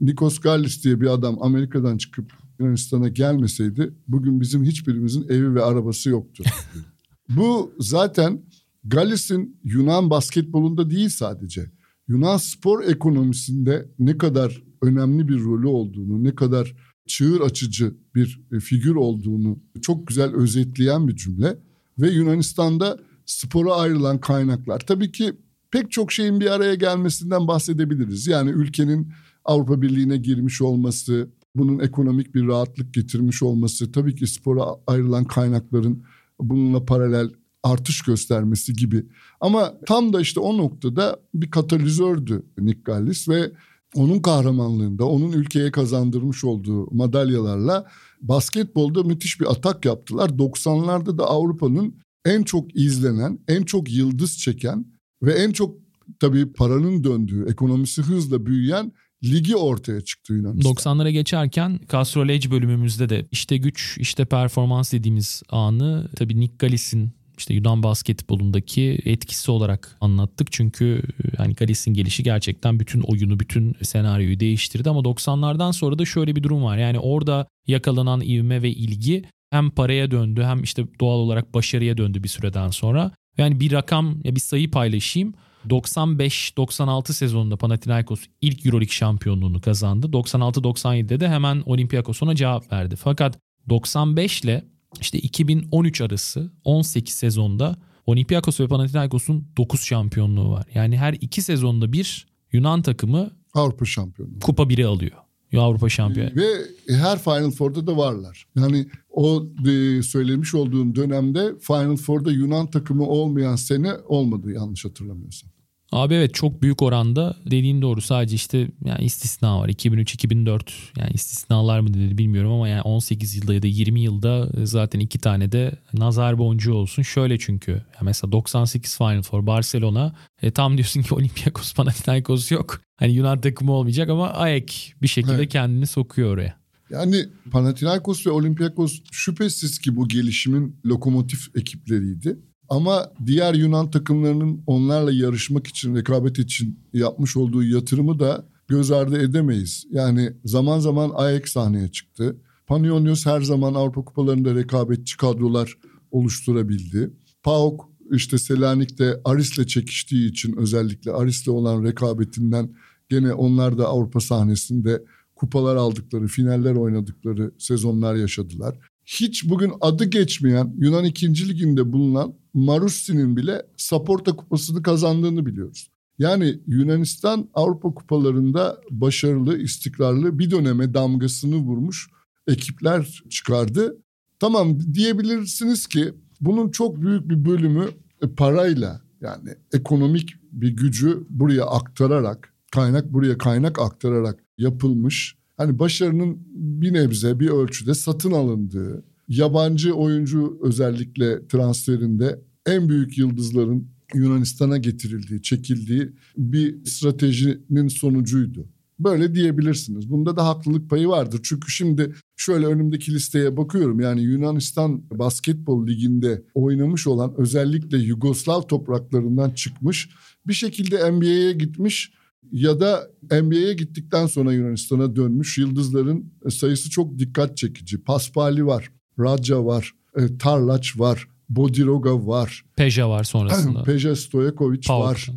Nikos 0.00 0.38
Gallis 0.38 0.84
diye 0.84 1.00
bir 1.00 1.06
adam 1.06 1.42
Amerika'dan 1.42 1.96
çıkıp 1.96 2.32
Yunanistan'a 2.62 3.08
gelmeseydi 3.08 3.94
bugün 4.08 4.40
bizim 4.40 4.64
hiçbirimizin 4.64 5.28
evi 5.28 5.54
ve 5.54 5.62
arabası 5.62 6.10
yoktu. 6.10 6.44
Bu 7.28 7.72
zaten 7.78 8.42
Gallis'in 8.84 9.60
Yunan 9.64 10.10
basketbolunda 10.10 10.90
değil 10.90 11.08
sadece. 11.08 11.70
Yunan 12.08 12.36
spor 12.36 12.84
ekonomisinde 12.84 13.88
ne 13.98 14.18
kadar 14.18 14.62
önemli 14.82 15.28
bir 15.28 15.40
rolü 15.40 15.66
olduğunu, 15.66 16.24
ne 16.24 16.34
kadar 16.34 16.74
çığır 17.06 17.40
açıcı 17.40 17.94
bir 18.14 18.40
e, 18.52 18.60
figür 18.60 18.94
olduğunu 18.94 19.58
çok 19.82 20.06
güzel 20.06 20.34
özetleyen 20.34 21.08
bir 21.08 21.16
cümle. 21.16 21.58
Ve 21.98 22.10
Yunanistan'da 22.10 22.98
spora 23.26 23.74
ayrılan 23.74 24.20
kaynaklar. 24.20 24.80
Tabii 24.80 25.12
ki 25.12 25.32
pek 25.70 25.90
çok 25.90 26.12
şeyin 26.12 26.40
bir 26.40 26.50
araya 26.50 26.74
gelmesinden 26.74 27.48
bahsedebiliriz. 27.48 28.26
Yani 28.26 28.50
ülkenin 28.50 29.12
Avrupa 29.44 29.82
Birliği'ne 29.82 30.16
girmiş 30.16 30.62
olması, 30.62 31.28
bunun 31.54 31.78
ekonomik 31.78 32.34
bir 32.34 32.46
rahatlık 32.46 32.94
getirmiş 32.94 33.42
olması, 33.42 33.92
tabii 33.92 34.14
ki 34.14 34.26
spora 34.26 34.64
ayrılan 34.86 35.24
kaynakların 35.24 36.02
bununla 36.40 36.84
paralel 36.84 37.30
artış 37.62 38.02
göstermesi 38.02 38.72
gibi. 38.72 39.06
Ama 39.40 39.74
tam 39.86 40.12
da 40.12 40.20
işte 40.20 40.40
o 40.40 40.58
noktada 40.58 41.20
bir 41.34 41.50
katalizördü 41.50 42.42
Nick 42.58 42.80
Gallis 42.84 43.28
ve 43.28 43.52
onun 43.94 44.20
kahramanlığında, 44.20 45.04
onun 45.04 45.32
ülkeye 45.32 45.70
kazandırmış 45.70 46.44
olduğu 46.44 46.94
madalyalarla 46.94 47.86
basketbolda 48.20 49.02
müthiş 49.02 49.40
bir 49.40 49.50
atak 49.50 49.84
yaptılar. 49.84 50.28
90'larda 50.28 51.18
da 51.18 51.26
Avrupa'nın 51.26 51.94
en 52.24 52.42
çok 52.42 52.76
izlenen, 52.76 53.38
en 53.48 53.62
çok 53.62 53.92
yıldız 53.92 54.38
çeken 54.38 54.86
ve 55.22 55.32
en 55.32 55.52
çok 55.52 55.76
tabii 56.20 56.52
paranın 56.52 57.04
döndüğü, 57.04 57.46
ekonomisi 57.50 58.02
hızla 58.02 58.46
büyüyen 58.46 58.92
ligi 59.24 59.56
ortaya 59.56 60.00
çıktı 60.00 60.32
Yunanistan. 60.34 60.72
90'lara 60.72 61.10
geçerken 61.10 61.80
Castrol 61.92 62.28
Edge 62.28 62.50
bölümümüzde 62.50 63.08
de 63.08 63.26
işte 63.30 63.56
güç, 63.56 63.98
işte 64.00 64.24
performans 64.24 64.92
dediğimiz 64.92 65.42
anı 65.48 66.08
tabii 66.16 66.40
Nick 66.40 66.54
Gallis'in 66.58 67.12
işte 67.38 67.54
Yunan 67.54 67.82
basketbolundaki 67.82 69.00
etkisi 69.04 69.50
olarak 69.50 69.96
anlattık. 70.00 70.52
Çünkü 70.52 71.02
hani 71.36 71.54
Gallis'in 71.54 71.94
gelişi 71.94 72.22
gerçekten 72.22 72.80
bütün 72.80 73.00
oyunu, 73.00 73.40
bütün 73.40 73.74
senaryoyu 73.82 74.40
değiştirdi 74.40 74.90
ama 74.90 75.00
90'lardan 75.00 75.72
sonra 75.72 75.98
da 75.98 76.04
şöyle 76.04 76.36
bir 76.36 76.42
durum 76.42 76.64
var. 76.64 76.78
Yani 76.78 76.98
orada 76.98 77.46
yakalanan 77.66 78.20
ivme 78.20 78.62
ve 78.62 78.70
ilgi 78.70 79.24
hem 79.50 79.70
paraya 79.70 80.10
döndü 80.10 80.42
hem 80.42 80.62
işte 80.62 80.84
doğal 81.00 81.18
olarak 81.18 81.54
başarıya 81.54 81.96
döndü 81.96 82.22
bir 82.22 82.28
süreden 82.28 82.68
sonra. 82.68 83.10
Yani 83.38 83.60
bir 83.60 83.72
rakam, 83.72 84.24
bir 84.24 84.40
sayı 84.40 84.70
paylaşayım. 84.70 85.34
95-96 85.68 87.12
sezonunda 87.12 87.56
Panathinaikos 87.56 88.24
ilk 88.40 88.66
Euroleague 88.66 88.92
şampiyonluğunu 88.92 89.60
kazandı. 89.60 90.06
96-97'de 90.06 91.20
de 91.20 91.28
hemen 91.28 91.62
Olympiakos 91.66 92.22
ona 92.22 92.34
cevap 92.34 92.72
verdi. 92.72 92.96
Fakat 92.96 93.38
95 93.68 94.40
ile 94.40 94.64
işte 95.00 95.18
2013 95.18 96.00
arası 96.00 96.52
18 96.64 97.14
sezonda 97.14 97.76
Olympiakos 98.06 98.60
ve 98.60 98.68
Panathinaikos'un 98.68 99.48
9 99.56 99.80
şampiyonluğu 99.80 100.50
var. 100.50 100.66
Yani 100.74 100.98
her 100.98 101.12
iki 101.12 101.42
sezonda 101.42 101.92
bir 101.92 102.26
Yunan 102.52 102.82
takımı 102.82 103.30
Avrupa 103.54 103.84
şampiyonu. 103.84 104.38
Kupa 104.40 104.68
biri 104.68 104.86
alıyor. 104.86 105.16
Avrupa 105.60 105.88
şampiyonu. 105.88 106.30
Ve 106.36 106.48
her 106.88 107.18
Final 107.18 107.50
Four'da 107.50 107.86
da 107.86 107.96
varlar. 107.96 108.46
Yani 108.56 108.86
o 109.10 109.46
e, 109.68 110.02
söylemiş 110.02 110.54
olduğun 110.54 110.94
dönemde 110.94 111.52
Final 111.60 111.96
Four'da 111.96 112.32
Yunan 112.32 112.66
takımı 112.66 113.06
olmayan 113.06 113.56
sene 113.56 113.94
olmadı 114.08 114.52
yanlış 114.52 114.84
hatırlamıyorsam. 114.84 115.50
Abi 115.92 116.14
evet 116.14 116.34
çok 116.34 116.62
büyük 116.62 116.82
oranda 116.82 117.36
dediğin 117.46 117.82
doğru 117.82 118.00
sadece 118.00 118.34
işte 118.34 118.68
yani 118.84 119.04
istisna 119.04 119.60
var 119.60 119.68
2003-2004 119.68 120.60
yani 120.96 121.10
istisnalar 121.12 121.80
mı 121.80 121.94
dedi 121.94 122.18
bilmiyorum 122.18 122.52
ama 122.52 122.68
yani 122.68 122.82
18 122.82 123.36
yılda 123.36 123.54
ya 123.54 123.62
da 123.62 123.66
20 123.66 124.00
yılda 124.00 124.48
zaten 124.64 125.00
iki 125.00 125.18
tane 125.18 125.52
de 125.52 125.72
nazar 125.92 126.38
boncuğu 126.38 126.74
olsun. 126.74 127.02
Şöyle 127.02 127.38
çünkü 127.38 127.70
yani 127.72 128.02
mesela 128.02 128.32
98 128.32 128.96
Final 128.98 129.22
Four 129.22 129.46
Barcelona 129.46 130.14
e, 130.42 130.50
tam 130.50 130.76
diyorsun 130.76 131.02
ki 131.02 131.14
Olympiakos 131.14 131.74
Panathinaikos 131.74 132.52
yok. 132.52 132.80
Hani 133.02 133.12
Yunan 133.12 133.40
takımı 133.40 133.72
olmayacak 133.72 134.08
ama 134.08 134.30
AEK 134.30 134.94
bir 135.02 135.08
şekilde 135.08 135.34
evet. 135.34 135.52
kendini 135.52 135.86
sokuyor 135.86 136.34
oraya. 136.34 136.56
Yani 136.90 137.26
Panathinaikos 137.50 138.26
ve 138.26 138.30
Olympiakos 138.30 139.00
şüphesiz 139.12 139.78
ki 139.78 139.96
bu 139.96 140.08
gelişimin 140.08 140.76
lokomotif 140.86 141.56
ekipleriydi. 141.56 142.38
Ama 142.68 143.12
diğer 143.26 143.54
Yunan 143.54 143.90
takımlarının 143.90 144.62
onlarla 144.66 145.12
yarışmak 145.12 145.66
için, 145.66 145.96
rekabet 145.96 146.38
için 146.38 146.80
yapmış 146.92 147.36
olduğu 147.36 147.64
yatırımı 147.64 148.18
da 148.20 148.46
göz 148.68 148.90
ardı 148.90 149.22
edemeyiz. 149.22 149.86
Yani 149.90 150.32
zaman 150.44 150.78
zaman 150.78 151.10
Ajax 151.14 151.44
sahneye 151.44 151.88
çıktı. 151.88 152.36
Panionios 152.66 153.26
her 153.26 153.40
zaman 153.40 153.74
Avrupa 153.74 154.04
kupalarında 154.04 154.54
rekabetçi 154.54 155.16
kadrolar 155.16 155.74
oluşturabildi. 156.10 157.10
PAOK 157.42 157.88
işte 158.12 158.38
Selanik'te 158.38 159.20
Aris'le 159.24 159.66
çekiştiği 159.66 160.30
için 160.30 160.56
özellikle 160.56 161.12
Aris'le 161.12 161.48
olan 161.48 161.84
rekabetinden 161.84 162.70
gene 163.12 163.34
onlar 163.34 163.78
da 163.78 163.86
Avrupa 163.88 164.20
sahnesinde 164.20 165.04
kupalar 165.36 165.76
aldıkları, 165.76 166.26
finaller 166.26 166.74
oynadıkları 166.74 167.52
sezonlar 167.58 168.14
yaşadılar. 168.14 168.78
Hiç 169.04 169.48
bugün 169.50 169.72
adı 169.80 170.04
geçmeyen 170.04 170.74
Yunan 170.78 171.04
2. 171.04 171.48
Liginde 171.48 171.92
bulunan 171.92 172.34
Marussi'nin 172.54 173.36
bile 173.36 173.62
Saporta 173.76 174.36
Kupası'nı 174.36 174.82
kazandığını 174.82 175.46
biliyoruz. 175.46 175.90
Yani 176.18 176.58
Yunanistan 176.66 177.48
Avrupa 177.54 177.94
kupalarında 177.94 178.80
başarılı, 178.90 179.58
istikrarlı 179.58 180.38
bir 180.38 180.50
döneme 180.50 180.94
damgasını 180.94 181.56
vurmuş 181.56 182.08
ekipler 182.46 183.22
çıkardı. 183.30 183.96
Tamam 184.40 184.78
diyebilirsiniz 184.94 185.86
ki 185.86 186.14
bunun 186.40 186.70
çok 186.70 187.02
büyük 187.02 187.28
bir 187.28 187.44
bölümü 187.44 187.88
e, 188.22 188.28
parayla 188.28 189.00
yani 189.20 189.50
ekonomik 189.72 190.34
bir 190.52 190.68
gücü 190.68 191.26
buraya 191.30 191.64
aktararak, 191.64 192.51
kaynak 192.72 193.12
buraya 193.12 193.38
kaynak 193.38 193.78
aktararak 193.78 194.44
yapılmış. 194.58 195.36
Hani 195.56 195.78
başarının 195.78 196.38
bir 196.54 196.92
nebze 196.92 197.40
bir 197.40 197.48
ölçüde 197.48 197.94
satın 197.94 198.32
alındığı, 198.32 199.04
yabancı 199.28 199.94
oyuncu 199.94 200.58
özellikle 200.62 201.46
transferinde 201.46 202.40
en 202.66 202.88
büyük 202.88 203.18
yıldızların 203.18 203.88
Yunanistan'a 204.14 204.78
getirildiği, 204.78 205.42
çekildiği 205.42 206.10
bir 206.36 206.84
stratejinin 206.84 207.88
sonucuydu. 207.88 208.66
Böyle 208.98 209.34
diyebilirsiniz. 209.34 210.10
Bunda 210.10 210.36
da 210.36 210.46
haklılık 210.46 210.90
payı 210.90 211.08
vardır. 211.08 211.40
Çünkü 211.42 211.72
şimdi 211.72 212.14
şöyle 212.36 212.66
önümdeki 212.66 213.14
listeye 213.14 213.56
bakıyorum. 213.56 214.00
Yani 214.00 214.22
Yunanistan 214.22 215.02
Basketbol 215.18 215.86
Ligi'nde 215.86 216.42
oynamış 216.54 217.06
olan 217.06 217.34
özellikle 217.36 217.98
Yugoslav 217.98 218.62
topraklarından 218.62 219.50
çıkmış 219.50 220.10
bir 220.46 220.52
şekilde 220.52 221.10
NBA'ye 221.10 221.52
gitmiş 221.52 222.12
ya 222.52 222.80
da 222.80 223.08
NBA'ye 223.30 223.74
gittikten 223.74 224.26
sonra 224.26 224.52
Yunanistan'a 224.52 225.16
dönmüş 225.16 225.58
yıldızların 225.58 226.32
sayısı 226.50 226.90
çok 226.90 227.18
dikkat 227.18 227.56
çekici. 227.56 227.98
Paspali 227.98 228.66
var, 228.66 228.90
Raja 229.18 229.64
var, 229.64 229.92
e, 230.16 230.38
Tarlaç 230.38 230.98
var, 230.98 231.28
Bodiroga 231.48 232.26
var. 232.26 232.64
Peja 232.76 233.10
var 233.10 233.24
sonrasında. 233.24 233.82
Peja 233.84 234.16
Stojakovic 234.16 234.88
var. 234.88 235.28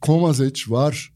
Komazec 0.00 0.62
var. 0.68 1.12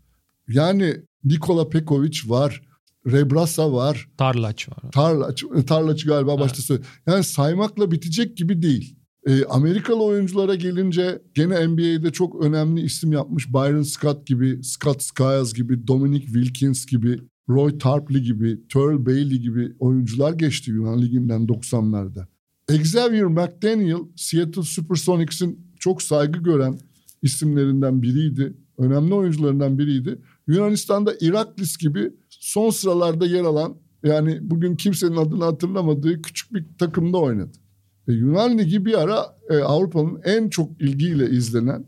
Yani 0.48 0.96
Nikola 1.24 1.68
Pekovic 1.68 2.18
var. 2.26 2.62
Rebrasa 3.06 3.72
var. 3.72 4.08
Tarlaç 4.18 4.68
var. 4.68 4.90
Tarlaç, 4.92 5.44
Tarlaç 5.66 6.04
galiba 6.04 6.30
evet. 6.30 6.40
başta 6.40 6.62
söyledi. 6.62 6.86
Yani 7.06 7.24
saymakla 7.24 7.90
bitecek 7.90 8.36
gibi 8.36 8.62
değil. 8.62 8.96
E, 9.26 9.44
Amerikalı 9.44 10.04
oyunculara 10.04 10.54
gelince 10.54 11.22
gene 11.34 11.66
NBA'de 11.68 12.10
çok 12.12 12.44
önemli 12.44 12.80
isim 12.80 13.12
yapmış. 13.12 13.48
Byron 13.48 13.82
Scott 13.82 14.26
gibi, 14.26 14.64
Scott 14.64 15.02
Skiles 15.02 15.54
gibi, 15.54 15.86
Dominic 15.86 16.26
Wilkins 16.26 16.86
gibi, 16.86 17.20
Roy 17.48 17.78
Tarpley 17.78 18.22
gibi, 18.22 18.68
Terrell 18.72 19.06
Bailey 19.06 19.38
gibi 19.38 19.72
oyuncular 19.78 20.32
geçti 20.32 20.70
Yunan 20.70 21.02
Ligi'nden 21.02 21.40
90'larda. 21.40 22.26
Xavier 22.70 23.24
McDaniel 23.24 23.98
Seattle 24.16 24.62
Supersonics'in 24.62 25.66
çok 25.78 26.02
saygı 26.02 26.38
gören 26.38 26.78
isimlerinden 27.22 28.02
biriydi. 28.02 28.54
Önemli 28.78 29.14
oyuncularından 29.14 29.78
biriydi. 29.78 30.18
Yunanistan'da 30.46 31.14
Iraklis 31.20 31.76
gibi 31.76 32.10
son 32.30 32.70
sıralarda 32.70 33.26
yer 33.26 33.44
alan 33.44 33.76
yani 34.02 34.38
bugün 34.42 34.76
kimsenin 34.76 35.16
adını 35.16 35.44
hatırlamadığı 35.44 36.22
küçük 36.22 36.54
bir 36.54 36.64
takımda 36.78 37.18
oynadı. 37.18 37.63
E, 38.08 38.12
Yunan 38.12 38.58
Ligi 38.58 38.84
bir 38.84 39.02
ara 39.02 39.36
e, 39.50 39.56
Avrupa'nın 39.56 40.20
en 40.24 40.48
çok 40.48 40.82
ilgiyle 40.82 41.30
izlenen 41.30 41.86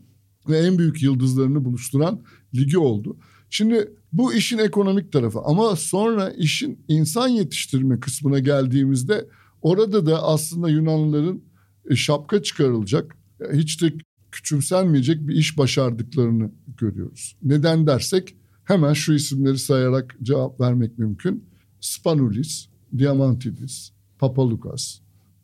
ve 0.49 0.57
en 0.57 0.77
büyük 0.77 1.03
yıldızlarını 1.03 1.65
buluşturan 1.65 2.21
ligi 2.55 2.77
oldu. 2.77 3.17
Şimdi 3.49 3.93
bu 4.13 4.33
işin 4.33 4.57
ekonomik 4.57 5.11
tarafı 5.11 5.39
ama 5.39 5.75
sonra 5.75 6.29
işin 6.29 6.85
insan 6.87 7.27
yetiştirme 7.27 7.99
kısmına 7.99 8.39
geldiğimizde 8.39 9.27
orada 9.61 10.05
da 10.05 10.23
aslında 10.23 10.69
Yunanlıların 10.69 11.41
e, 11.89 11.95
şapka 11.95 12.43
çıkarılacak, 12.43 13.15
hiç 13.53 13.81
de 13.81 13.93
küçümsenmeyecek 14.31 15.27
bir 15.27 15.35
iş 15.35 15.57
başardıklarını 15.57 16.51
görüyoruz. 16.77 17.35
Neden 17.43 17.87
dersek 17.87 18.35
Hemen 18.67 18.93
şu 18.93 19.13
isimleri 19.13 19.57
sayarak 19.57 20.15
cevap 20.23 20.61
vermek 20.61 20.97
mümkün. 20.97 21.45
Spanulis, 21.79 22.67
Diamantidis, 22.97 23.91
Papalukas, 24.19 24.99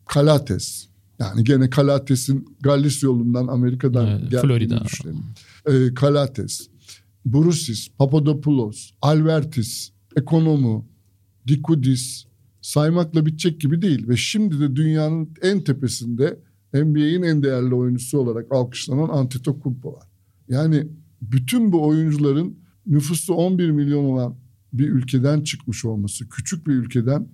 Kalates. 0.06 0.88
Yani 1.18 1.44
gene 1.44 1.70
Kalates'in 1.70 2.56
Gallis 2.60 3.02
yolundan 3.02 3.46
Amerika'dan 3.46 4.06
Evet, 4.06 4.20
geldiğini 4.30 4.40
Florida. 4.40 4.84
düşünelim. 4.84 5.24
Ee, 5.66 5.94
Kalates, 5.94 6.68
Brusis, 7.26 7.88
Papadopoulos, 7.98 8.90
Alvertis, 9.02 9.90
Ekonomu, 10.16 10.86
Dikudis 11.48 12.24
saymakla 12.60 13.26
bitecek 13.26 13.60
gibi 13.60 13.82
değil. 13.82 14.08
Ve 14.08 14.16
şimdi 14.16 14.60
de 14.60 14.76
dünyanın 14.76 15.28
en 15.42 15.60
tepesinde 15.64 16.38
NBA'in 16.74 17.22
en 17.22 17.42
değerli 17.42 17.74
oyuncusu 17.74 18.18
olarak 18.18 18.52
alkışlanan 18.52 19.08
Antetokounmpo 19.08 19.92
var. 19.92 20.08
Yani 20.48 20.86
bütün 21.22 21.72
bu 21.72 21.86
oyuncuların 21.86 22.58
nüfusu 22.86 23.34
11 23.34 23.70
milyon 23.70 24.04
olan 24.04 24.36
bir 24.72 24.88
ülkeden 24.88 25.40
çıkmış 25.40 25.84
olması, 25.84 26.28
küçük 26.28 26.66
bir 26.66 26.72
ülkeden 26.72 27.28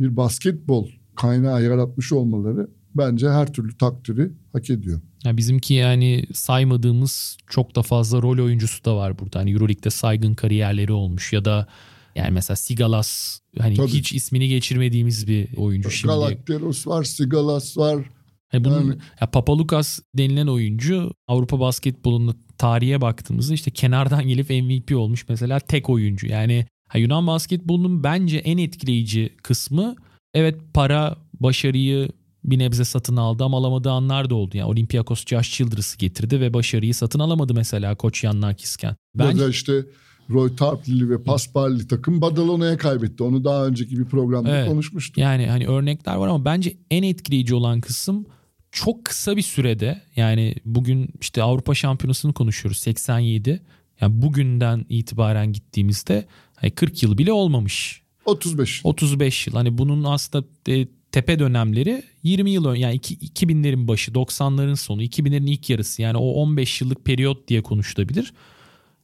bir 0.00 0.16
basketbol 0.16 0.88
kaynağı 1.16 1.62
yaratmış 1.64 2.12
olmaları 2.12 2.68
bence 2.94 3.28
her 3.28 3.52
türlü 3.52 3.76
takdiri 3.76 4.30
hak 4.52 4.70
ediyor. 4.70 5.00
Ya 5.24 5.36
bizimki 5.36 5.74
yani 5.74 6.24
saymadığımız 6.34 7.36
çok 7.50 7.76
da 7.76 7.82
fazla 7.82 8.22
rol 8.22 8.44
oyuncusu 8.44 8.84
da 8.84 8.96
var 8.96 9.18
burada. 9.18 9.38
Hani 9.38 9.50
Euroleague'de 9.52 9.90
saygın 9.90 10.34
kariyerleri 10.34 10.92
olmuş 10.92 11.32
ya 11.32 11.44
da 11.44 11.66
yani 12.14 12.30
mesela 12.30 12.56
Sigalas 12.56 13.38
hani 13.58 13.74
Tabii. 13.76 13.88
hiç 13.88 14.12
ismini 14.12 14.48
geçirmediğimiz 14.48 15.28
bir 15.28 15.56
oyuncu 15.56 15.90
şimdi. 15.90 16.14
Galakteros 16.14 16.86
var, 16.86 17.04
Sigalas 17.04 17.78
var. 17.78 18.10
Hani 18.48 18.64
bunun 18.64 18.80
Yani- 18.80 18.96
ya 19.20 19.30
Papalukas 19.30 20.00
denilen 20.18 20.46
oyuncu 20.46 21.12
Avrupa 21.28 21.60
basketbolunda 21.60 22.34
tarihe 22.58 23.00
baktığımızda 23.00 23.54
işte 23.54 23.70
kenardan 23.70 24.28
gelip 24.28 24.50
MVP 24.50 24.96
olmuş 24.96 25.28
mesela 25.28 25.60
tek 25.60 25.90
oyuncu. 25.90 26.26
Yani 26.26 26.66
Yunan 26.94 27.26
basketbolunun 27.26 28.04
bence 28.04 28.36
en 28.38 28.58
etkileyici 28.58 29.36
kısmı 29.42 29.96
evet 30.34 30.58
para 30.74 31.16
başarıyı 31.40 32.08
bir 32.44 32.58
nebze 32.58 32.84
satın 32.84 33.16
aldı 33.16 33.44
ama 33.44 33.58
alamadığı 33.58 33.90
anlar 33.90 34.30
da 34.30 34.34
oldu. 34.34 34.56
Yani 34.56 34.68
Olympiakos 34.68 35.26
Josh 35.26 35.50
Childress'ı 35.52 35.98
getirdi 35.98 36.40
ve 36.40 36.54
başarıyı 36.54 36.94
satın 36.94 37.18
alamadı 37.18 37.54
mesela 37.54 37.94
Koç 37.94 38.24
Yannakisken. 38.24 38.96
Ben... 39.14 39.30
Ya 39.30 39.38
da 39.38 39.48
işte 39.48 39.84
Roy 40.30 40.56
Tarpley 40.56 41.08
ve 41.08 41.22
Pasparli 41.22 41.88
takım 41.88 42.20
Badalona'ya 42.20 42.76
kaybetti. 42.76 43.22
Onu 43.22 43.44
daha 43.44 43.66
önceki 43.66 43.98
bir 43.98 44.04
programda 44.04 44.56
Evet. 44.56 44.68
konuşmuştuk. 44.68 45.18
Yani 45.18 45.46
hani 45.46 45.66
örnekler 45.66 46.14
var 46.14 46.28
ama 46.28 46.44
bence 46.44 46.76
en 46.90 47.02
etkileyici 47.02 47.54
olan 47.54 47.80
kısım 47.80 48.26
çok 48.70 49.04
kısa 49.04 49.36
bir 49.36 49.42
sürede 49.42 50.02
yani 50.16 50.54
bugün 50.64 51.08
işte 51.20 51.42
Avrupa 51.42 51.74
Şampiyonası'nı 51.74 52.32
konuşuyoruz 52.32 52.78
87. 52.78 53.62
Yani 54.00 54.22
bugünden 54.22 54.86
itibaren 54.88 55.52
gittiğimizde 55.52 56.26
hani 56.54 56.70
40 56.70 57.02
yıl 57.02 57.18
bile 57.18 57.32
olmamış. 57.32 58.03
35. 58.24 58.80
35 58.84 59.46
yıl. 59.46 59.54
Hani 59.54 59.78
bunun 59.78 60.04
aslında 60.04 60.46
e, 60.68 60.86
tepe 61.12 61.38
dönemleri 61.38 62.02
20 62.22 62.50
yıl 62.50 62.64
ön 62.64 62.74
yani 62.74 62.94
iki- 62.94 63.18
2000'lerin 63.18 63.88
başı, 63.88 64.12
90'ların 64.12 64.76
sonu, 64.76 65.02
2000'lerin 65.02 65.50
ilk 65.50 65.70
yarısı. 65.70 66.02
Yani 66.02 66.16
o 66.16 66.30
15 66.30 66.80
yıllık 66.80 67.04
periyot 67.04 67.48
diye 67.48 67.62
konuşulabilir. 67.62 68.32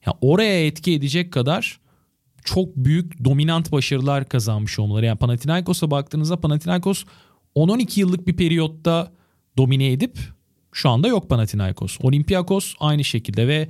Ya 0.06 0.14
oraya 0.20 0.66
etki 0.66 0.92
edecek 0.92 1.32
kadar 1.32 1.80
çok 2.44 2.76
büyük 2.76 3.24
dominant 3.24 3.72
başarılar 3.72 4.28
kazanmış 4.28 4.78
olmaları. 4.78 5.06
Yani 5.06 5.18
Panathinaikos'a 5.18 5.90
baktığınızda 5.90 6.40
Panathinaikos 6.40 7.04
10-12 7.56 8.00
yıllık 8.00 8.26
bir 8.26 8.36
periyotta 8.36 9.12
domine 9.58 9.92
edip 9.92 10.18
şu 10.72 10.90
anda 10.90 11.08
yok 11.08 11.28
Panathinaikos. 11.28 11.98
Olympiakos 12.00 12.74
aynı 12.80 13.04
şekilde 13.04 13.48
ve 13.48 13.68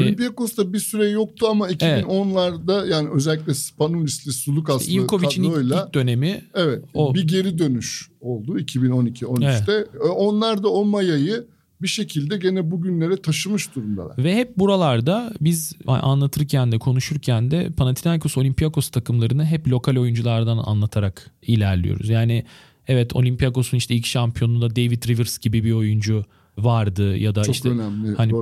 Olympiakos'ta 0.00 0.72
bir 0.72 0.78
süre 0.78 1.08
yoktu 1.10 1.46
ama 1.50 1.70
2010'larda 1.70 2.88
yani 2.90 3.08
özellikle 3.14 3.54
Spanulis'li 3.54 4.32
Sulukas'lı 4.32 4.92
Ivkovic'in 4.92 5.42
ilk, 5.42 5.50
kadroyla 5.52 5.84
ilk 5.86 5.94
dönemi 5.94 6.44
evet 6.54 6.84
o- 6.94 7.14
bir 7.14 7.28
geri 7.28 7.58
dönüş 7.58 8.08
oldu 8.20 8.58
2012-13'te. 8.58 9.72
E, 10.04 10.08
Onlar 10.08 10.62
da 10.62 10.68
o 10.68 10.84
mayayı 10.84 11.44
bir 11.82 11.88
şekilde 11.88 12.36
gene 12.36 12.70
bugünlere 12.70 13.16
taşımış 13.16 13.74
durumdalar. 13.76 14.18
Ve 14.18 14.34
hep 14.36 14.58
buralarda 14.58 15.32
biz 15.40 15.72
anlatırken 15.86 16.72
de 16.72 16.78
konuşurken 16.78 17.50
de 17.50 17.70
Panathinaikos 17.76 18.36
Olympiakos 18.38 18.88
takımlarını 18.88 19.44
hep 19.44 19.68
lokal 19.68 19.96
oyunculardan 19.96 20.58
anlatarak 20.58 21.30
ilerliyoruz. 21.42 22.08
Yani 22.08 22.44
evet 22.88 23.16
Olympiakos'un 23.16 23.76
işte 23.76 23.94
ilk 23.94 24.06
şampiyonluğunda 24.06 24.76
David 24.76 25.08
Rivers 25.08 25.38
gibi 25.38 25.64
bir 25.64 25.72
oyuncu 25.72 26.24
vardı 26.58 27.16
ya 27.16 27.34
da 27.34 27.42
Çok 27.44 27.54
işte 27.54 27.68
önemli 27.68 28.16
hani. 28.16 28.32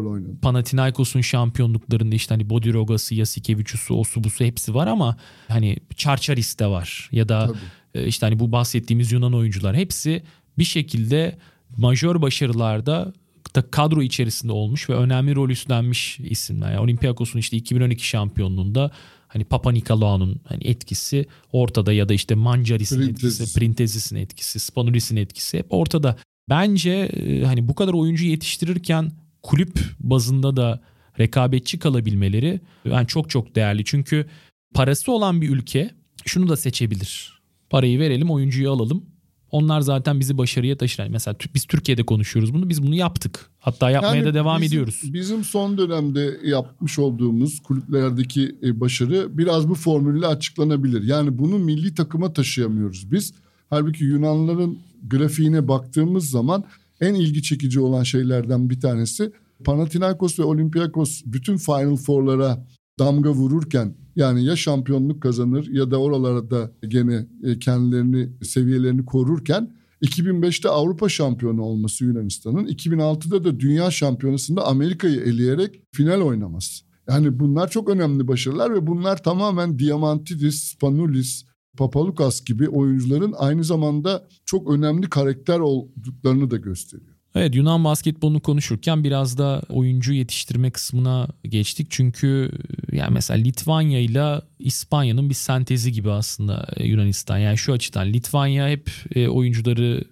Panathinaikos'un 0.42 1.20
şampiyonluklarında 1.20 2.14
işte 2.14 2.34
hani 2.34 2.50
Bodiroga'sı, 2.50 3.14
Yasikevicius'u, 3.14 3.94
osu 3.94 4.24
busu 4.24 4.44
hepsi 4.44 4.74
var 4.74 4.86
ama 4.86 5.16
hani 5.48 5.76
Çarçaris 5.96 6.58
de 6.58 6.66
var 6.66 7.08
ya 7.12 7.28
da 7.28 7.46
Tabii. 7.46 7.58
e, 7.94 8.06
işte 8.06 8.26
hani 8.26 8.38
bu 8.38 8.52
bahsettiğimiz 8.52 9.12
Yunan 9.12 9.34
oyuncular 9.34 9.76
hepsi 9.76 10.22
bir 10.58 10.64
şekilde 10.64 11.38
majör 11.76 12.22
başarılarda 12.22 13.12
da 13.54 13.62
kadro 13.70 14.02
içerisinde 14.02 14.52
olmuş 14.52 14.90
ve 14.90 14.94
önemli 14.94 15.34
rol 15.34 15.50
üstlenmiş 15.50 16.20
isimler. 16.20 16.72
Yani 16.72 16.80
Olympiakos'un 16.80 17.38
işte 17.38 17.56
2012 17.56 18.06
şampiyonluğunda 18.06 18.90
hani 19.28 19.44
Papa 19.44 19.72
Nikolaou'nun 19.72 20.40
hani 20.44 20.66
etkisi 20.66 21.26
ortada 21.52 21.92
ya 21.92 22.08
da 22.08 22.14
işte 22.14 22.34
Mancaris'in 22.34 22.96
Printezis. 22.96 23.40
etkisi, 23.40 23.58
Printezis'in 23.58 24.16
etkisi, 24.16 24.60
Spanulis'in 24.60 25.16
etkisi 25.16 25.58
hep 25.58 25.66
ortada. 25.70 26.16
Bence 26.48 26.90
e, 26.90 27.44
hani 27.44 27.68
bu 27.68 27.74
kadar 27.74 27.92
oyuncu 27.92 28.24
yetiştirirken 28.24 29.12
kulüp 29.42 29.78
bazında 30.00 30.56
da 30.56 30.80
rekabetçi 31.18 31.78
kalabilmeleri 31.78 32.60
yani 32.84 33.06
çok 33.06 33.30
çok 33.30 33.54
değerli. 33.56 33.84
Çünkü 33.84 34.26
parası 34.74 35.12
olan 35.12 35.40
bir 35.40 35.48
ülke 35.50 35.90
şunu 36.24 36.48
da 36.48 36.56
seçebilir. 36.56 37.40
Parayı 37.70 37.98
verelim, 37.98 38.30
oyuncuyu 38.30 38.70
alalım. 38.70 39.04
Onlar 39.50 39.80
zaten 39.80 40.20
bizi 40.20 40.38
başarıya 40.38 40.76
taşır. 40.76 41.08
Mesela 41.08 41.36
biz 41.54 41.64
Türkiye'de 41.64 42.02
konuşuyoruz 42.02 42.54
bunu. 42.54 42.68
Biz 42.68 42.82
bunu 42.82 42.94
yaptık. 42.94 43.50
Hatta 43.58 43.90
yapmaya 43.90 44.14
Yani 44.16 44.24
da 44.26 44.34
devam 44.34 44.62
bizim- 44.62 44.66
ediyoruz. 44.78 45.00
Bizim 45.04 45.44
son 45.44 45.78
dönemde 45.78 46.36
yapmış 46.44 46.98
olduğumuz 46.98 47.60
kulüplerdeki 47.62 48.56
e, 48.62 48.80
başarı 48.80 49.38
biraz 49.38 49.68
bu 49.68 49.74
formülle 49.74 50.26
açıklanabilir. 50.26 51.02
Yani 51.02 51.38
bunu 51.38 51.58
milli 51.58 51.94
takıma 51.94 52.32
taşıyamıyoruz 52.32 53.12
biz. 53.12 53.34
Halbuki 53.70 54.04
Yunanlıların 54.04 54.76
grafiğine 55.06 55.68
baktığımız 55.68 56.30
zaman 56.30 56.64
en 57.00 57.14
ilgi 57.14 57.42
çekici 57.42 57.80
olan 57.80 58.02
şeylerden 58.02 58.70
bir 58.70 58.80
tanesi 58.80 59.32
Panathinaikos 59.64 60.38
ve 60.38 60.42
Olympiakos 60.42 61.22
bütün 61.26 61.56
Final 61.56 61.96
Four'lara 61.96 62.66
damga 62.98 63.30
vururken 63.30 63.94
yani 64.16 64.44
ya 64.44 64.56
şampiyonluk 64.56 65.22
kazanır 65.22 65.66
ya 65.66 65.90
da 65.90 66.00
oralarda 66.00 66.72
gene 66.88 67.26
e, 67.42 67.58
kendilerini 67.58 68.28
seviyelerini 68.42 69.04
korurken 69.04 69.70
2005'te 70.02 70.68
Avrupa 70.68 71.08
şampiyonu 71.08 71.62
olması 71.62 72.04
Yunanistan'ın 72.04 72.66
2006'da 72.66 73.44
da 73.44 73.60
dünya 73.60 73.90
şampiyonasında 73.90 74.66
Amerika'yı 74.66 75.20
eleyerek 75.20 75.82
final 75.92 76.20
oynaması. 76.20 76.84
Yani 77.08 77.40
bunlar 77.40 77.70
çok 77.70 77.88
önemli 77.88 78.28
başarılar 78.28 78.74
ve 78.74 78.86
bunlar 78.86 79.22
tamamen 79.22 79.78
Diamantidis, 79.78 80.62
Spanulis, 80.62 81.44
Papalukas 81.76 82.44
gibi 82.44 82.68
oyuncuların 82.68 83.34
aynı 83.38 83.64
zamanda 83.64 84.28
çok 84.44 84.70
önemli 84.70 85.08
karakter 85.08 85.58
olduklarını 85.58 86.50
da 86.50 86.56
gösteriyor. 86.56 87.14
Evet 87.34 87.54
Yunan 87.54 87.84
basketbolunu 87.84 88.40
konuşurken 88.40 89.04
biraz 89.04 89.38
da 89.38 89.62
oyuncu 89.68 90.12
yetiştirme 90.12 90.70
kısmına 90.70 91.28
geçtik. 91.44 91.86
Çünkü 91.90 92.52
yani 92.92 93.12
mesela 93.12 93.38
Litvanya 93.38 94.00
ile 94.00 94.40
İspanya'nın 94.58 95.28
bir 95.28 95.34
sentezi 95.34 95.92
gibi 95.92 96.10
aslında 96.10 96.68
e, 96.76 96.86
Yunanistan. 96.86 97.38
Yani 97.38 97.58
şu 97.58 97.72
açıdan 97.72 98.06
Litvanya 98.06 98.68
hep 98.68 98.90
e, 99.14 99.28
oyuncuları 99.28 100.04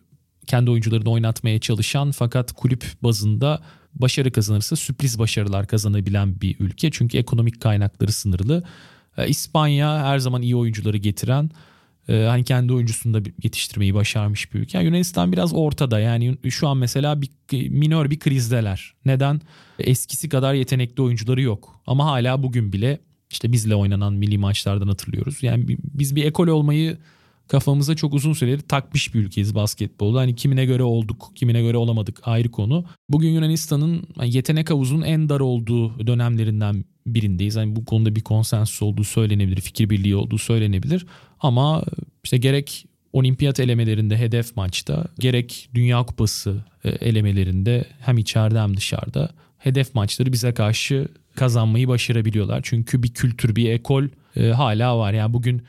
kendi 0.47 0.71
oyuncularını 0.71 1.11
oynatmaya 1.11 1.59
çalışan 1.59 2.11
fakat 2.11 2.53
kulüp 2.53 2.85
bazında 3.03 3.63
başarı 3.95 4.33
kazanırsa 4.33 4.77
sürpriz 4.77 5.19
başarılar 5.19 5.67
kazanabilen 5.67 6.41
bir 6.41 6.57
ülke. 6.61 6.91
Çünkü 6.91 7.19
ekonomik 7.19 7.61
kaynakları 7.61 8.13
sınırlı. 8.13 8.65
E, 9.19 9.29
İspanya 9.29 10.05
her 10.05 10.19
zaman 10.19 10.43
iyi 10.43 10.57
oyuncuları 10.57 10.97
getiren 10.97 11.51
ee, 12.09 12.25
hani 12.29 12.45
kendi 12.45 12.73
oyuncusunu 12.73 13.15
da 13.15 13.29
yetiştirmeyi 13.43 13.95
başarmış 13.95 14.55
bir 14.55 14.61
ülke. 14.61 14.79
Yani 14.79 14.87
Yunanistan 14.87 15.33
biraz 15.33 15.55
ortada 15.55 16.01
yani 16.01 16.39
şu 16.51 16.69
an 16.69 16.77
mesela 16.77 17.23
bir 17.23 17.31
minör 17.71 18.11
bir 18.11 18.19
krizdeler. 18.19 18.95
Neden? 19.05 19.41
Eskisi 19.79 20.29
kadar 20.29 20.55
yetenekli 20.55 21.03
oyuncuları 21.03 21.43
yok. 21.43 21.81
Ama 21.87 22.07
hala 22.07 22.43
bugün 22.43 22.73
bile 22.73 22.99
işte 23.31 23.53
bizle 23.53 23.75
oynanan 23.75 24.13
milli 24.13 24.39
maçlardan 24.39 24.89
hatırlıyoruz. 24.89 25.43
Yani 25.43 25.69
bi- 25.69 25.79
biz 25.85 26.17
bir 26.17 26.25
ekol 26.25 26.49
olmayı 26.49 26.99
kafamıza 27.49 27.97
çok 27.97 28.15
uzun 28.15 28.33
süredir 28.33 28.61
takmış 28.61 29.15
bir 29.15 29.21
ülkeyiz 29.21 29.55
basketbolda. 29.55 30.19
Hani 30.19 30.37
kimine 30.37 30.65
göre 30.65 30.83
olduk, 30.83 31.33
kimine 31.35 31.63
göre 31.63 31.77
olamadık 31.77 32.21
ayrı 32.23 32.51
konu. 32.51 32.85
Bugün 33.09 33.29
Yunanistan'ın 33.29 34.09
yetenek 34.25 34.71
havuzunun 34.71 35.03
en 35.03 35.29
dar 35.29 35.41
olduğu 35.41 36.07
dönemlerinden 36.07 36.85
birindeyiz. 37.15 37.57
Hani 37.57 37.77
bu 37.77 37.85
konuda 37.85 38.17
bir 38.17 38.21
konsensus 38.21 38.83
olduğu 38.83 39.05
söylenebilir, 39.05 39.61
fikir 39.61 39.91
birliği 39.91 40.17
olduğu 40.17 40.39
söylenebilir. 40.39 41.07
Ama 41.41 41.85
işte 42.25 42.37
gerek 42.37 42.87
olimpiyat 43.13 43.61
elemelerinde 43.61 44.19
hedef 44.19 44.57
maçta 44.57 45.07
gerek 45.19 45.69
Dünya 45.75 46.03
Kupası 46.03 46.65
e, 46.85 46.91
elemelerinde 46.91 47.85
hem 48.01 48.19
içeride 48.19 48.61
hem 48.61 48.77
dışarıda 48.77 49.31
hedef 49.59 49.95
maçları 49.95 50.33
bize 50.33 50.55
karşı 50.55 51.09
kazanmayı 51.35 51.89
başarabiliyorlar. 51.89 52.61
Çünkü 52.63 53.03
bir 53.03 53.15
kültür, 53.15 53.57
bir 53.57 53.71
ekol 53.71 54.05
e, 54.37 54.49
hala 54.49 54.99
var. 54.99 55.13
Yani 55.13 55.33
bugün 55.33 55.63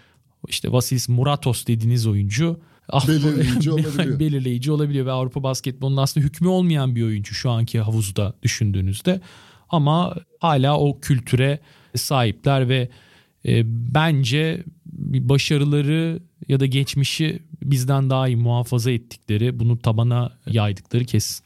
işte 0.48 0.72
Vasilis 0.72 1.10
Muratos 1.10 1.68
dediğiniz 1.68 2.08
oyuncu 2.08 2.60
belirleyici 3.08 3.72
olabiliyor. 3.72 4.20
belirleyici 4.20 4.72
olabiliyor 4.72 5.06
ve 5.06 5.12
Avrupa 5.12 5.44
basketbolunun 5.44 5.98
aslında 5.98 6.26
hükmü 6.26 6.48
olmayan 6.48 6.96
bir 6.96 7.04
oyuncu 7.04 7.34
şu 7.34 7.50
anki 7.50 7.80
havuzda 7.80 8.34
düşündüğünüzde. 8.44 9.22
Ama 9.70 10.16
hala 10.40 10.80
o 10.80 11.00
kültüre 11.00 11.60
sahipler 11.96 12.70
ve 12.70 12.90
e, 13.46 13.64
bence 13.96 14.64
başarıları 15.04 16.20
ya 16.48 16.60
da 16.60 16.66
geçmişi 16.66 17.40
bizden 17.64 18.10
daha 18.10 18.28
iyi 18.28 18.38
muhafaza 18.38 18.92
ettikleri, 18.92 19.60
bunu 19.60 19.80
tabana 19.80 20.32
yaydıkları 20.46 21.06
kesin. 21.06 21.46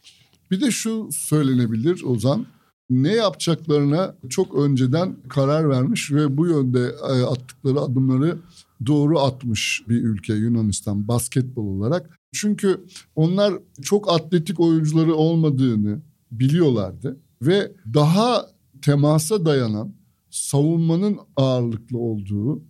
Bir 0.52 0.62
de 0.62 0.72
şu 0.72 1.10
söylenebilir 1.12 2.04
Ozan. 2.04 2.46
Ne 2.90 3.14
yapacaklarına 3.14 4.16
çok 4.30 4.56
önceden 4.56 5.16
karar 5.30 5.70
vermiş 5.70 6.12
ve 6.12 6.38
bu 6.38 6.48
yönde 6.48 6.96
e, 7.10 7.24
attıkları 7.24 7.80
adımları 7.80 8.38
doğru 8.86 9.20
atmış 9.20 9.84
bir 9.90 10.04
ülke 10.04 10.34
Yunanistan 10.34 11.08
basketbol 11.08 11.68
olarak. 11.68 12.20
Çünkü 12.34 12.82
onlar 13.16 13.54
çok 13.82 14.14
atletik 14.14 14.60
oyuncuları 14.60 15.14
olmadığını 15.16 16.02
biliyorlardı 16.32 17.18
ve 17.46 17.72
daha 17.94 18.46
temasa 18.82 19.46
dayanan 19.46 19.96
savunmanın 20.30 21.18
ağırlıklı 21.36 21.98
olduğu, 21.98 22.64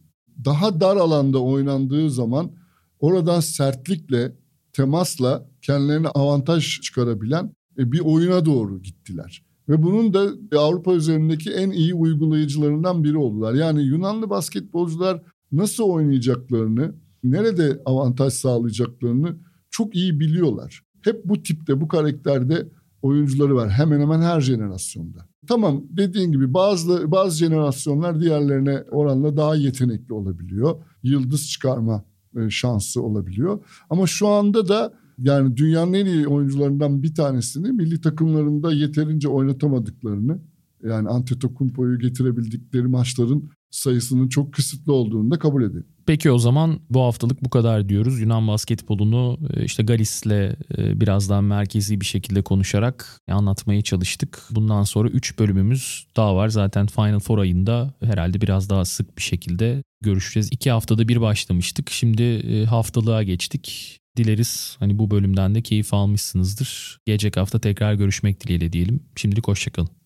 daha 0.46 0.80
dar 0.80 0.98
alanda 0.98 1.40
oynandığı 1.40 2.10
zaman 2.10 2.52
oradan 3.00 3.40
sertlikle, 3.40 4.36
temasla 4.74 5.50
kendilerine 5.62 6.08
avantaj 6.08 6.82
çıkarabilen 6.82 7.56
e, 7.78 7.92
bir 7.92 8.00
oyuna 8.00 8.46
doğru 8.46 8.82
gittiler. 8.82 9.46
Ve 9.70 9.84
bunun 9.84 10.14
da 10.14 10.32
Avrupa 10.58 10.94
üzerindeki 10.94 11.52
en 11.52 11.72
iyi 11.72 11.94
uygulayıcılarından 11.94 13.04
biri 13.04 13.18
oldular. 13.18 13.54
Yani 13.54 13.84
Yunanlı 13.84 14.30
basketbolcular 14.30 15.22
nasıl 15.52 15.84
oynayacaklarını, 15.84 16.96
nerede 17.24 17.82
avantaj 17.86 18.34
sağlayacaklarını 18.34 19.38
çok 19.70 19.96
iyi 19.96 20.20
biliyorlar. 20.20 20.84
Hep 21.02 21.26
bu 21.26 21.44
tipte, 21.44 21.82
bu 21.82 21.88
karakterde 21.88 22.68
oyuncuları 23.04 23.56
var 23.56 23.70
hemen 23.70 24.00
hemen 24.00 24.22
her 24.22 24.42
jenerasyonda. 24.42 25.28
Tamam 25.48 25.84
dediğin 25.90 26.32
gibi 26.32 26.54
bazı 26.54 27.12
bazı 27.12 27.38
jenerasyonlar 27.38 28.20
diğerlerine 28.20 28.84
oranla 28.92 29.38
daha 29.38 29.56
yetenekli 29.56 30.14
olabiliyor. 30.14 30.76
Yıldız 31.04 31.50
çıkarma 31.50 32.04
e, 32.38 32.50
şansı 32.50 33.02
olabiliyor. 33.02 33.66
Ama 33.90 34.08
şu 34.08 34.28
anda 34.28 34.68
da 34.68 34.94
yani 35.18 35.58
dünyanın 35.58 35.94
en 35.94 36.06
iyi 36.06 36.28
oyuncularından 36.28 37.04
bir 37.04 37.16
tanesini 37.16 37.72
milli 37.72 38.02
takımlarında 38.02 38.74
yeterince 38.74 39.28
oynatamadıklarını 39.28 40.40
yani 40.84 41.10
Antetokounmpo'yu 41.10 42.00
getirebildikleri 42.00 42.88
maçların 42.88 43.50
sayısının 43.72 44.30
çok 44.30 44.54
kısıtlı 44.54 44.94
olduğunu 44.94 45.32
da 45.32 45.40
kabul 45.40 45.64
edelim. 45.64 45.93
Peki 46.06 46.32
o 46.32 46.38
zaman 46.38 46.80
bu 46.90 47.02
haftalık 47.02 47.44
bu 47.44 47.50
kadar 47.50 47.90
diyoruz. 47.90 48.20
Yunan 48.20 48.48
basketbolunu 48.48 49.40
e, 49.54 49.66
işte 49.66 49.84
Galis'le 49.84 50.26
e, 50.28 51.02
biraz 51.02 51.30
daha 51.30 51.42
merkezi 51.42 52.02
bir 52.02 52.06
şekilde 52.06 52.42
konuşarak 52.42 53.20
anlatmaya 53.32 53.82
çalıştık. 53.82 54.44
Bundan 54.52 54.84
sonra 54.84 55.10
3 55.10 55.40
bölümümüz 55.40 56.08
daha 56.16 56.36
var. 56.36 56.50
Zaten 56.50 56.88
Final 56.88 57.20
Four 57.20 57.38
ayında 57.38 57.94
herhalde 58.04 58.42
biraz 58.42 58.70
daha 58.70 58.86
sık 58.86 59.18
bir 59.18 59.22
şekilde 59.22 59.84
görüşeceğiz. 60.02 60.50
2 60.52 60.72
haftada 60.72 61.08
bir 61.08 61.22
başlamıştık. 61.22 61.90
Şimdi 61.90 62.24
e, 62.24 62.66
haftalığa 62.66 63.24
geçtik. 63.24 64.00
Dileriz 64.18 64.76
hani 64.80 65.00
bu 65.00 65.12
bölümden 65.12 65.56
de 65.56 65.62
keyif 65.62 65.94
almışsınızdır. 65.94 66.98
Gelecek 67.06 67.38
hafta 67.38 67.60
tekrar 67.60 67.94
görüşmek 67.94 68.44
dileğiyle 68.44 68.74
diyelim. 68.74 69.00
Şimdilik 69.16 69.48
hoşçakalın. 69.48 70.03